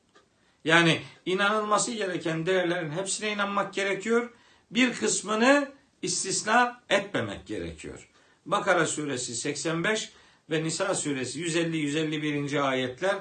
Yani 0.65 1.01
inanılması 1.25 1.91
gereken 1.91 2.45
değerlerin 2.45 2.91
hepsine 2.91 3.31
inanmak 3.31 3.73
gerekiyor. 3.73 4.29
Bir 4.71 4.93
kısmını 4.93 5.71
istisna 6.01 6.81
etmemek 6.89 7.47
gerekiyor. 7.47 8.09
Bakara 8.45 8.85
suresi 8.85 9.35
85 9.35 10.11
ve 10.49 10.63
Nisa 10.63 10.95
suresi 10.95 11.41
150-151. 11.41 12.61
ayetler 12.61 13.15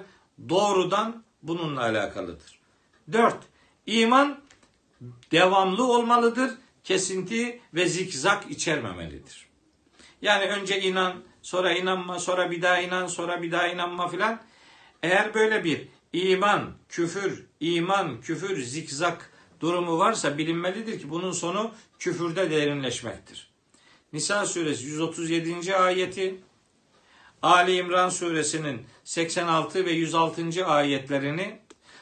doğrudan 0.49 1.25
bununla 1.43 1.81
alakalıdır. 1.81 2.59
4. 3.13 3.37
İman 3.87 4.41
devamlı 5.33 5.85
olmalıdır, 5.85 6.51
kesinti 6.85 7.61
ve 7.75 7.89
zikzak 7.89 8.51
içermemelidir. 8.51 9.47
Yani 10.23 10.45
önce 10.45 10.81
inan, 10.81 11.23
sonra 11.43 11.73
inanma, 11.73 12.19
sonra 12.19 12.51
bir 12.51 12.63
daha 12.63 12.81
inan, 12.81 13.07
sonra 13.07 13.43
bir 13.43 13.53
daha 13.53 13.69
inanma 13.69 14.09
filan. 14.09 14.43
Eğer 15.03 15.35
böyle 15.35 15.65
bir 15.65 15.89
iman, 16.13 16.73
küfür, 16.89 17.47
iman, 17.61 18.21
küfür, 18.21 18.63
zikzak 18.63 19.31
durumu 19.61 19.99
varsa 19.99 20.39
bilinmelidir 20.39 21.01
ki 21.01 21.11
bunun 21.11 21.33
sonu 21.33 21.71
küfürde 21.99 22.51
derinleşmektir. 22.51 23.54
Nisa 24.15 24.47
suresi 24.47 24.87
137. 24.87 25.77
ayeti, 25.77 26.41
Ali 27.43 27.77
İmran 27.77 28.09
suresinin 28.09 28.87
86 29.05 29.87
ve 29.87 29.93
106. 29.93 30.67
ayetlerini 30.67 31.59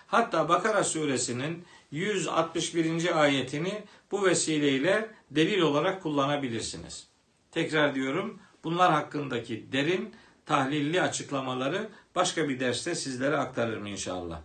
hatta 0.06 0.48
Bakara 0.48 0.84
suresinin 0.84 1.64
161. 1.90 3.22
ayetini 3.22 3.82
bu 4.10 4.24
vesileyle 4.24 5.10
delil 5.30 5.60
olarak 5.60 6.02
kullanabilirsiniz. 6.02 7.06
Tekrar 7.50 7.94
diyorum 7.94 8.38
bunlar 8.64 8.92
hakkındaki 8.92 9.72
derin 9.72 10.14
tahlilli 10.46 11.02
açıklamaları 11.02 11.88
başka 12.14 12.48
bir 12.48 12.60
derste 12.60 12.94
sizlere 12.94 13.36
aktarırım 13.36 13.86
inşallah. 13.86 14.40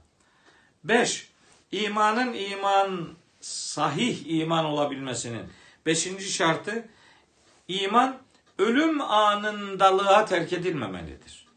5. 0.83 1.29
İmanın 1.71 2.33
iman 2.33 3.09
sahih 3.41 4.25
iman 4.25 4.65
olabilmesinin 4.65 5.43
5. 5.85 6.35
şartı 6.35 6.87
iman 7.67 8.17
ölüm 8.57 9.01
anındalığa 9.01 10.25
terk 10.25 10.53
edilmemelidir. 10.53 11.47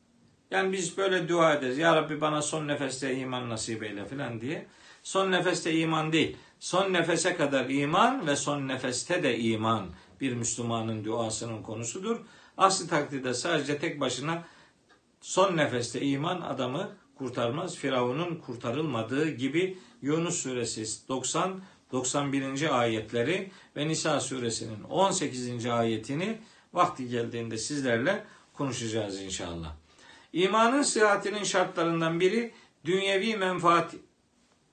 Yani 0.50 0.72
biz 0.72 0.96
böyle 0.96 1.28
dua 1.28 1.54
ederiz. 1.54 1.78
Ya 1.78 1.96
Rabbi 1.96 2.20
bana 2.20 2.42
son 2.42 2.68
nefeste 2.68 3.16
iman 3.16 3.50
nasip 3.50 3.82
eyle 3.82 4.04
filan 4.04 4.40
diye. 4.40 4.66
Son 5.02 5.32
nefeste 5.32 5.74
iman 5.74 6.12
değil. 6.12 6.36
Son 6.60 6.92
nefese 6.92 7.36
kadar 7.36 7.68
iman 7.68 8.26
ve 8.26 8.36
son 8.36 8.68
nefeste 8.68 9.22
de 9.22 9.38
iman 9.38 9.86
bir 10.20 10.32
Müslümanın 10.32 11.04
duasının 11.04 11.62
konusudur. 11.62 12.20
Asli 12.56 12.88
takdirde 12.88 13.34
sadece 13.34 13.78
tek 13.78 14.00
başına 14.00 14.42
son 15.20 15.56
nefeste 15.56 16.00
iman 16.00 16.40
adamı 16.40 16.90
kurtarmaz. 17.18 17.76
Firavun'un 17.76 18.36
kurtarılmadığı 18.36 19.28
gibi 19.28 19.78
Yunus 20.02 20.42
suresi 20.42 21.08
90 21.08 21.60
91. 21.92 22.80
ayetleri 22.80 23.50
ve 23.76 23.88
Nisa 23.88 24.20
suresinin 24.20 24.82
18. 24.82 25.66
ayetini 25.66 26.38
vakti 26.74 27.08
geldiğinde 27.08 27.58
sizlerle 27.58 28.24
konuşacağız 28.52 29.20
inşallah. 29.20 29.74
İmanın 30.32 30.82
sıhhatinin 30.82 31.44
şartlarından 31.44 32.20
biri 32.20 32.52
dünyevi 32.84 33.36
menfaat 33.36 33.94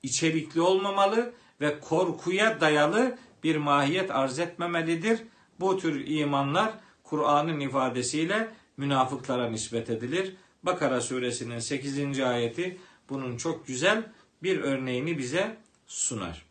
içerikli 0.02 0.60
olmamalı 0.60 1.32
ve 1.60 1.80
korkuya 1.80 2.60
dayalı 2.60 3.18
bir 3.44 3.56
mahiyet 3.56 4.10
arz 4.10 4.38
etmemelidir. 4.38 5.20
Bu 5.60 5.78
tür 5.78 6.06
imanlar 6.06 6.72
Kur'an'ın 7.04 7.60
ifadesiyle 7.60 8.48
münafıklara 8.76 9.50
nispet 9.50 9.90
edilir. 9.90 10.36
Bakara 10.62 11.00
suresinin 11.00 11.58
8. 11.58 12.20
ayeti 12.20 12.78
bunun 13.08 13.36
çok 13.36 13.66
güzel 13.66 14.12
bir 14.42 14.60
örneğini 14.60 15.18
bize 15.18 15.56
sunar. 15.86 16.47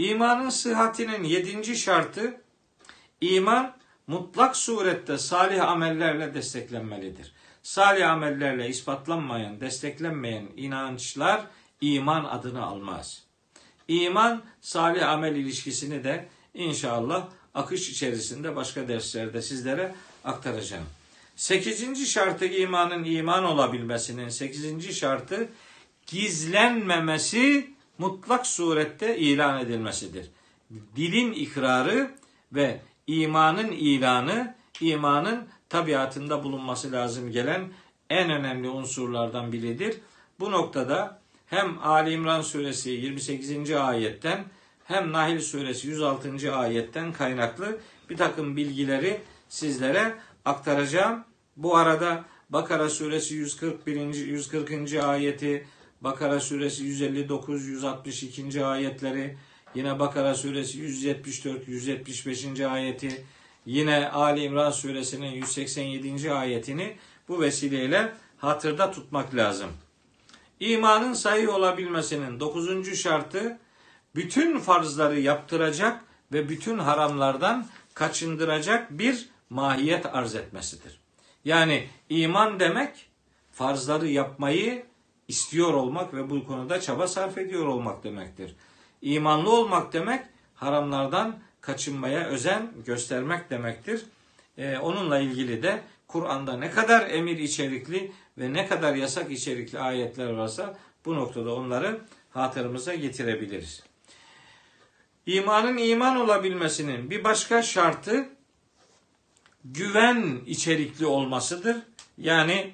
İmanın 0.00 0.50
sıhhatinin 0.50 1.24
yedinci 1.24 1.76
şartı 1.76 2.40
iman 3.20 3.76
mutlak 4.06 4.56
surette 4.56 5.18
salih 5.18 5.68
amellerle 5.68 6.34
desteklenmelidir. 6.34 7.32
Salih 7.62 8.10
amellerle 8.10 8.68
ispatlanmayan, 8.68 9.60
desteklenmeyen 9.60 10.46
inançlar 10.56 11.46
iman 11.80 12.24
adını 12.24 12.64
almaz. 12.64 13.22
İman 13.88 14.42
salih 14.60 15.08
amel 15.08 15.36
ilişkisini 15.36 16.04
de 16.04 16.28
inşallah 16.54 17.28
akış 17.54 17.90
içerisinde 17.90 18.56
başka 18.56 18.88
derslerde 18.88 19.42
sizlere 19.42 19.94
aktaracağım. 20.24 20.86
Sekizinci 21.36 22.06
şartı 22.06 22.44
imanın 22.46 23.04
iman 23.04 23.44
olabilmesinin 23.44 24.28
sekizinci 24.28 24.94
şartı 24.94 25.48
gizlenmemesi 26.06 27.70
mutlak 28.00 28.46
surette 28.46 29.18
ilan 29.18 29.60
edilmesidir. 29.60 30.30
Dilin 30.96 31.32
ikrarı 31.32 32.10
ve 32.52 32.80
imanın 33.06 33.68
ilanı, 33.72 34.54
imanın 34.80 35.48
tabiatında 35.68 36.44
bulunması 36.44 36.92
lazım 36.92 37.30
gelen 37.30 37.72
en 38.10 38.30
önemli 38.30 38.68
unsurlardan 38.68 39.52
biridir. 39.52 39.96
Bu 40.40 40.50
noktada 40.50 41.20
hem 41.46 41.78
Ali 41.82 42.12
İmran 42.12 42.42
suresi 42.42 42.90
28. 42.90 43.70
ayetten 43.70 44.44
hem 44.84 45.12
Nahil 45.12 45.40
suresi 45.40 45.88
106. 45.88 46.54
ayetten 46.54 47.12
kaynaklı 47.12 47.78
bir 48.10 48.16
takım 48.16 48.56
bilgileri 48.56 49.20
sizlere 49.48 50.14
aktaracağım. 50.44 51.24
Bu 51.56 51.76
arada 51.76 52.24
Bakara 52.50 52.88
suresi 52.88 53.34
141. 53.34 54.14
140. 54.14 54.94
ayeti, 54.94 55.66
Bakara 56.00 56.40
suresi 56.40 56.84
159 56.84 57.68
162. 57.68 58.64
ayetleri, 58.64 59.36
yine 59.74 59.98
Bakara 59.98 60.34
suresi 60.34 60.78
174 60.78 61.68
175. 61.68 62.60
ayeti, 62.60 63.24
yine 63.66 64.08
Ali 64.08 64.42
İmran 64.42 64.70
suresinin 64.70 65.30
187. 65.30 66.32
ayetini 66.32 66.96
bu 67.28 67.40
vesileyle 67.40 68.12
hatırda 68.38 68.90
tutmak 68.90 69.34
lazım. 69.34 69.70
İmanın 70.60 71.12
sahih 71.12 71.54
olabilmesinin 71.54 72.40
dokuzuncu 72.40 72.96
şartı 72.96 73.58
bütün 74.14 74.58
farzları 74.58 75.20
yaptıracak 75.20 76.04
ve 76.32 76.48
bütün 76.48 76.78
haramlardan 76.78 77.66
kaçındıracak 77.94 78.90
bir 78.90 79.28
mahiyet 79.50 80.06
arz 80.06 80.34
etmesidir. 80.34 81.00
Yani 81.44 81.88
iman 82.08 82.60
demek 82.60 83.06
farzları 83.52 84.08
yapmayı 84.08 84.89
istiyor 85.30 85.74
olmak 85.74 86.14
ve 86.14 86.30
bu 86.30 86.46
konuda 86.46 86.80
çaba 86.80 87.08
sarf 87.08 87.38
ediyor 87.38 87.66
olmak 87.66 88.04
demektir. 88.04 88.54
İmanlı 89.02 89.50
olmak 89.52 89.92
demek 89.92 90.24
haramlardan 90.54 91.38
kaçınmaya 91.60 92.26
özen 92.26 92.72
göstermek 92.86 93.50
demektir. 93.50 94.04
Ee, 94.58 94.78
onunla 94.78 95.18
ilgili 95.18 95.62
de 95.62 95.82
Kur'an'da 96.08 96.56
ne 96.56 96.70
kadar 96.70 97.10
emir 97.10 97.38
içerikli 97.38 98.12
ve 98.38 98.52
ne 98.52 98.66
kadar 98.66 98.94
yasak 98.94 99.30
içerikli 99.30 99.78
ayetler 99.78 100.30
varsa 100.32 100.78
bu 101.04 101.16
noktada 101.16 101.54
onları 101.54 102.00
hatırımıza 102.30 102.94
getirebiliriz. 102.94 103.82
İmanın 105.26 105.76
iman 105.76 106.16
olabilmesinin 106.16 107.10
bir 107.10 107.24
başka 107.24 107.62
şartı 107.62 108.28
güven 109.64 110.40
içerikli 110.46 111.06
olmasıdır. 111.06 111.76
Yani 112.18 112.72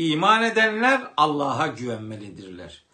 iman 0.00 0.42
edenler 0.42 1.02
Allah'a 1.16 1.66
güvenmelidirler. 1.66 2.84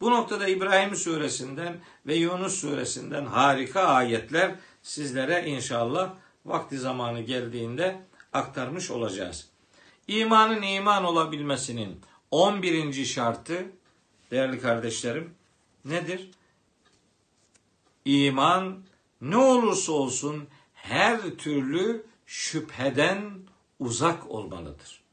Bu 0.00 0.10
noktada 0.10 0.48
İbrahim 0.48 0.96
suresinden 0.96 1.76
ve 2.06 2.14
Yunus 2.14 2.60
suresinden 2.60 3.26
harika 3.26 3.82
ayetler 3.82 4.54
sizlere 4.82 5.46
inşallah 5.46 6.14
vakti 6.46 6.78
zamanı 6.78 7.20
geldiğinde 7.20 8.02
aktarmış 8.32 8.90
olacağız. 8.90 9.48
İmanın 10.08 10.62
iman 10.62 11.04
olabilmesinin 11.04 12.00
11. 12.30 13.04
şartı 13.04 13.66
değerli 14.30 14.60
kardeşlerim 14.60 15.34
nedir? 15.84 16.30
İman 18.04 18.82
ne 19.20 19.36
olursa 19.36 19.92
olsun 19.92 20.48
her 20.74 21.20
türlü 21.22 22.06
şüpheden 22.26 23.38
uzak 23.78 24.30
olmalıdır. 24.30 25.05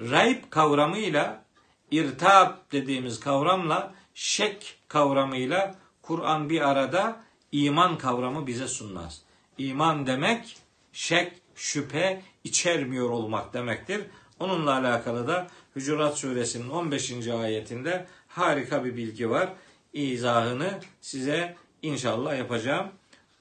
Rayb 0.00 0.42
kavramıyla 0.50 1.44
irtab 1.90 2.52
dediğimiz 2.72 3.20
kavramla 3.20 3.94
şek 4.14 4.78
kavramıyla 4.88 5.74
Kur'an 6.02 6.50
bir 6.50 6.60
arada 6.60 7.20
iman 7.52 7.98
kavramı 7.98 8.46
bize 8.46 8.68
sunmaz. 8.68 9.22
İman 9.58 10.06
demek 10.06 10.56
şek, 10.92 11.32
şüphe 11.54 12.22
içermiyor 12.44 13.10
olmak 13.10 13.54
demektir. 13.54 14.02
Onunla 14.40 14.74
alakalı 14.74 15.28
da 15.28 15.46
Hucurat 15.74 16.18
suresinin 16.18 16.68
15. 16.68 17.28
ayetinde 17.28 18.06
harika 18.28 18.84
bir 18.84 18.96
bilgi 18.96 19.30
var. 19.30 19.52
İzahını 19.92 20.80
size 21.00 21.56
inşallah 21.82 22.38
yapacağım. 22.38 22.88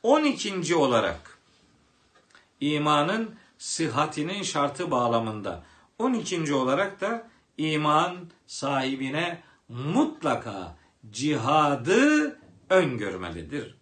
12. 0.04 0.76
olarak 0.76 1.38
imanın 2.62 3.36
sıhhatinin 3.58 4.44
şartı 4.44 4.92
bağlamında 4.92 5.64
12. 6.00 6.54
olarak 6.54 7.02
da 7.02 7.28
iman 7.58 8.18
sahibine 8.48 9.42
mutlaka 9.70 10.78
cihadı 11.12 12.40
öngörmelidir. 12.70 13.78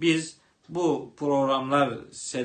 Biz 0.00 0.38
bu 0.68 1.12
programlar 1.16 1.98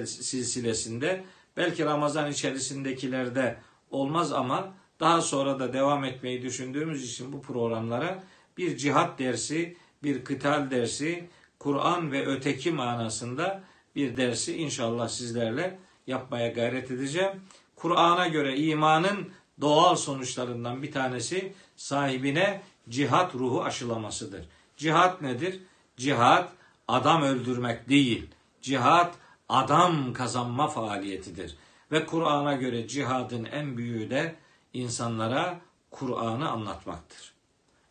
silsilesinde 0.05 1.25
belki 1.57 1.85
Ramazan 1.85 2.31
içerisindekilerde 2.31 3.57
olmaz 3.91 4.33
ama 4.33 4.73
daha 4.99 5.21
sonra 5.21 5.59
da 5.59 5.73
devam 5.73 6.03
etmeyi 6.03 6.41
düşündüğümüz 6.41 7.11
için 7.11 7.33
bu 7.33 7.41
programlara 7.41 8.23
bir 8.57 8.77
cihat 8.77 9.19
dersi, 9.19 9.77
bir 10.03 10.23
kıtal 10.23 10.71
dersi, 10.71 11.29
Kur'an 11.59 12.11
ve 12.11 12.25
öteki 12.25 12.71
manasında 12.71 13.63
bir 13.95 14.17
dersi 14.17 14.57
inşallah 14.57 15.07
sizlerle 15.07 15.79
yapmaya 16.07 16.47
gayret 16.47 16.91
edeceğim. 16.91 17.31
Kur'an'a 17.79 18.27
göre 18.27 18.57
imanın 18.57 19.31
doğal 19.61 19.95
sonuçlarından 19.95 20.83
bir 20.83 20.91
tanesi 20.91 21.53
sahibine 21.75 22.61
cihat 22.89 23.35
ruhu 23.35 23.63
aşılamasıdır. 23.63 24.45
Cihat 24.77 25.21
nedir? 25.21 25.59
Cihat 25.97 26.51
adam 26.87 27.21
öldürmek 27.21 27.89
değil. 27.89 28.27
Cihat 28.61 29.15
adam 29.49 30.13
kazanma 30.13 30.67
faaliyetidir. 30.67 31.55
Ve 31.91 32.05
Kur'an'a 32.05 32.53
göre 32.53 32.87
cihadın 32.87 33.45
en 33.45 33.77
büyüğü 33.77 34.09
de 34.09 34.35
insanlara 34.73 35.59
Kur'an'ı 35.91 36.49
anlatmaktır. 36.49 37.33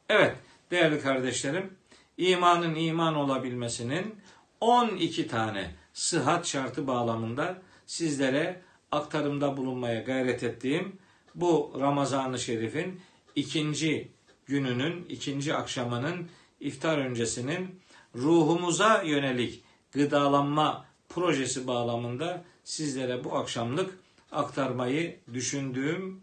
Evet 0.08 0.36
değerli 0.70 1.00
kardeşlerim, 1.00 1.74
imanın 2.18 2.74
iman 2.74 3.14
olabilmesinin 3.14 4.16
12 4.60 5.28
tane 5.28 5.74
sıhhat 5.92 6.46
şartı 6.46 6.86
bağlamında 6.86 7.58
sizlere 7.86 8.67
aktarımda 8.92 9.56
bulunmaya 9.56 10.00
gayret 10.00 10.42
ettiğim 10.42 10.98
bu 11.34 11.76
Ramazan-ı 11.80 12.38
Şerif'in 12.38 13.00
ikinci 13.34 14.08
gününün, 14.46 15.06
ikinci 15.08 15.54
akşamının 15.54 16.28
iftar 16.60 16.98
öncesinin 16.98 17.80
ruhumuza 18.14 19.02
yönelik 19.02 19.62
gıdalanma 19.92 20.84
projesi 21.08 21.66
bağlamında 21.66 22.44
sizlere 22.64 23.24
bu 23.24 23.36
akşamlık 23.36 23.98
aktarmayı 24.32 25.20
düşündüğüm 25.34 26.20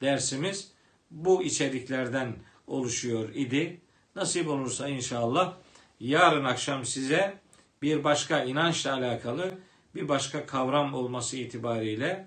dersimiz 0.00 0.70
bu 1.10 1.42
içeriklerden 1.42 2.36
oluşuyor 2.66 3.28
idi. 3.34 3.80
Nasip 4.16 4.48
olursa 4.48 4.88
inşallah 4.88 5.54
yarın 6.00 6.44
akşam 6.44 6.84
size 6.84 7.38
bir 7.82 8.04
başka 8.04 8.44
inançla 8.44 8.94
alakalı 8.94 9.54
bir 9.94 10.08
başka 10.08 10.46
kavram 10.46 10.94
olması 10.94 11.36
itibariyle 11.36 12.26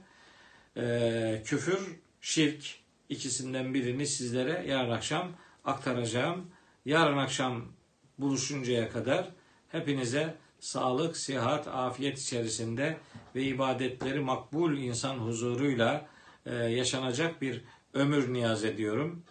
e, 0.77 1.41
küfür, 1.45 1.99
şirk 2.21 2.79
ikisinden 3.09 3.73
birini 3.73 4.07
sizlere 4.07 4.65
yarın 4.67 4.91
akşam 4.91 5.31
aktaracağım. 5.65 6.51
Yarın 6.85 7.17
akşam 7.17 7.65
buluşuncaya 8.19 8.89
kadar 8.89 9.29
hepinize 9.71 10.35
sağlık, 10.59 11.17
sıhhat, 11.17 11.67
afiyet 11.67 12.19
içerisinde 12.19 12.97
ve 13.35 13.43
ibadetleri 13.43 14.19
makbul 14.19 14.77
insan 14.77 15.15
huzuruyla 15.15 16.07
e, 16.45 16.55
yaşanacak 16.55 17.41
bir 17.41 17.61
ömür 17.93 18.33
niyaz 18.33 18.65
ediyorum. 18.65 19.23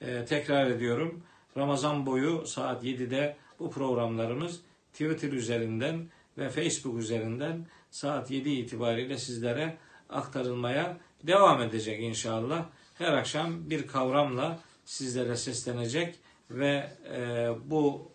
E, 0.00 0.24
tekrar 0.24 0.70
ediyorum. 0.70 1.22
Ramazan 1.56 2.06
boyu 2.06 2.46
saat 2.46 2.84
7'de 2.84 3.36
bu 3.58 3.70
programlarımız 3.70 4.60
Twitter 4.92 5.32
üzerinden 5.32 6.08
ve 6.38 6.48
Facebook 6.48 6.98
üzerinden 6.98 7.66
saat 7.90 8.30
7 8.30 8.50
itibariyle 8.50 9.18
sizlere 9.18 9.76
aktarılmaya 10.10 10.96
devam 11.22 11.62
edecek 11.62 12.00
inşallah. 12.02 12.64
Her 12.98 13.12
akşam 13.12 13.70
bir 13.70 13.86
kavramla 13.86 14.58
sizlere 14.84 15.36
seslenecek 15.36 16.14
ve 16.50 16.90
e, 17.14 17.48
bu 17.64 18.08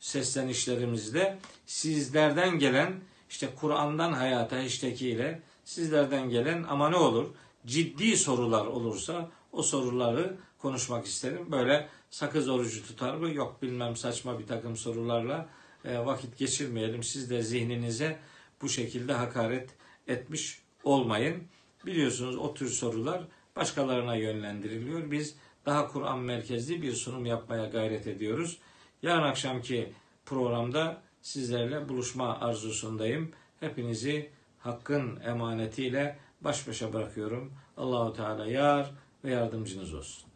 seslenişlerimizde 0.00 1.38
sizlerden 1.66 2.58
gelen 2.58 2.94
işte 3.30 3.48
Kur'an'dan 3.56 4.12
hayata 4.12 4.56
hashtag'iyle 4.56 5.42
sizlerden 5.64 6.30
gelen 6.30 6.62
ama 6.62 6.90
ne 6.90 6.96
olur 6.96 7.26
ciddi 7.66 8.16
sorular 8.16 8.66
olursa 8.66 9.30
o 9.52 9.62
soruları 9.62 10.36
konuşmak 10.58 11.06
isterim. 11.06 11.52
Böyle 11.52 11.88
sakız 12.10 12.48
orucu 12.48 12.86
tutar 12.86 13.14
mı? 13.14 13.34
Yok 13.34 13.62
bilmem 13.62 13.96
saçma 13.96 14.38
bir 14.38 14.46
takım 14.46 14.76
sorularla 14.76 15.48
e, 15.84 15.98
vakit 15.98 16.38
geçirmeyelim. 16.38 17.02
Siz 17.02 17.30
de 17.30 17.42
zihninize 17.42 18.18
bu 18.62 18.68
şekilde 18.68 19.12
hakaret 19.12 19.70
etmiş 20.08 20.62
olmayın. 20.84 21.44
Biliyorsunuz 21.86 22.36
o 22.36 22.54
tür 22.54 22.68
sorular 22.68 23.22
başkalarına 23.56 24.16
yönlendiriliyor. 24.16 25.10
Biz 25.10 25.34
daha 25.66 25.88
Kur'an 25.88 26.18
merkezli 26.18 26.82
bir 26.82 26.92
sunum 26.92 27.26
yapmaya 27.26 27.66
gayret 27.66 28.06
ediyoruz. 28.06 28.58
Yarın 29.02 29.22
akşamki 29.22 29.92
programda 30.26 31.02
sizlerle 31.22 31.88
buluşma 31.88 32.40
arzusundayım. 32.40 33.32
Hepinizi 33.60 34.30
hakkın 34.58 35.20
emanetiyle 35.20 36.18
baş 36.40 36.68
başa 36.68 36.92
bırakıyorum. 36.92 37.52
Allahu 37.76 38.12
Teala 38.12 38.46
yar 38.46 38.90
ve 39.24 39.30
yardımcınız 39.30 39.94
olsun. 39.94 40.29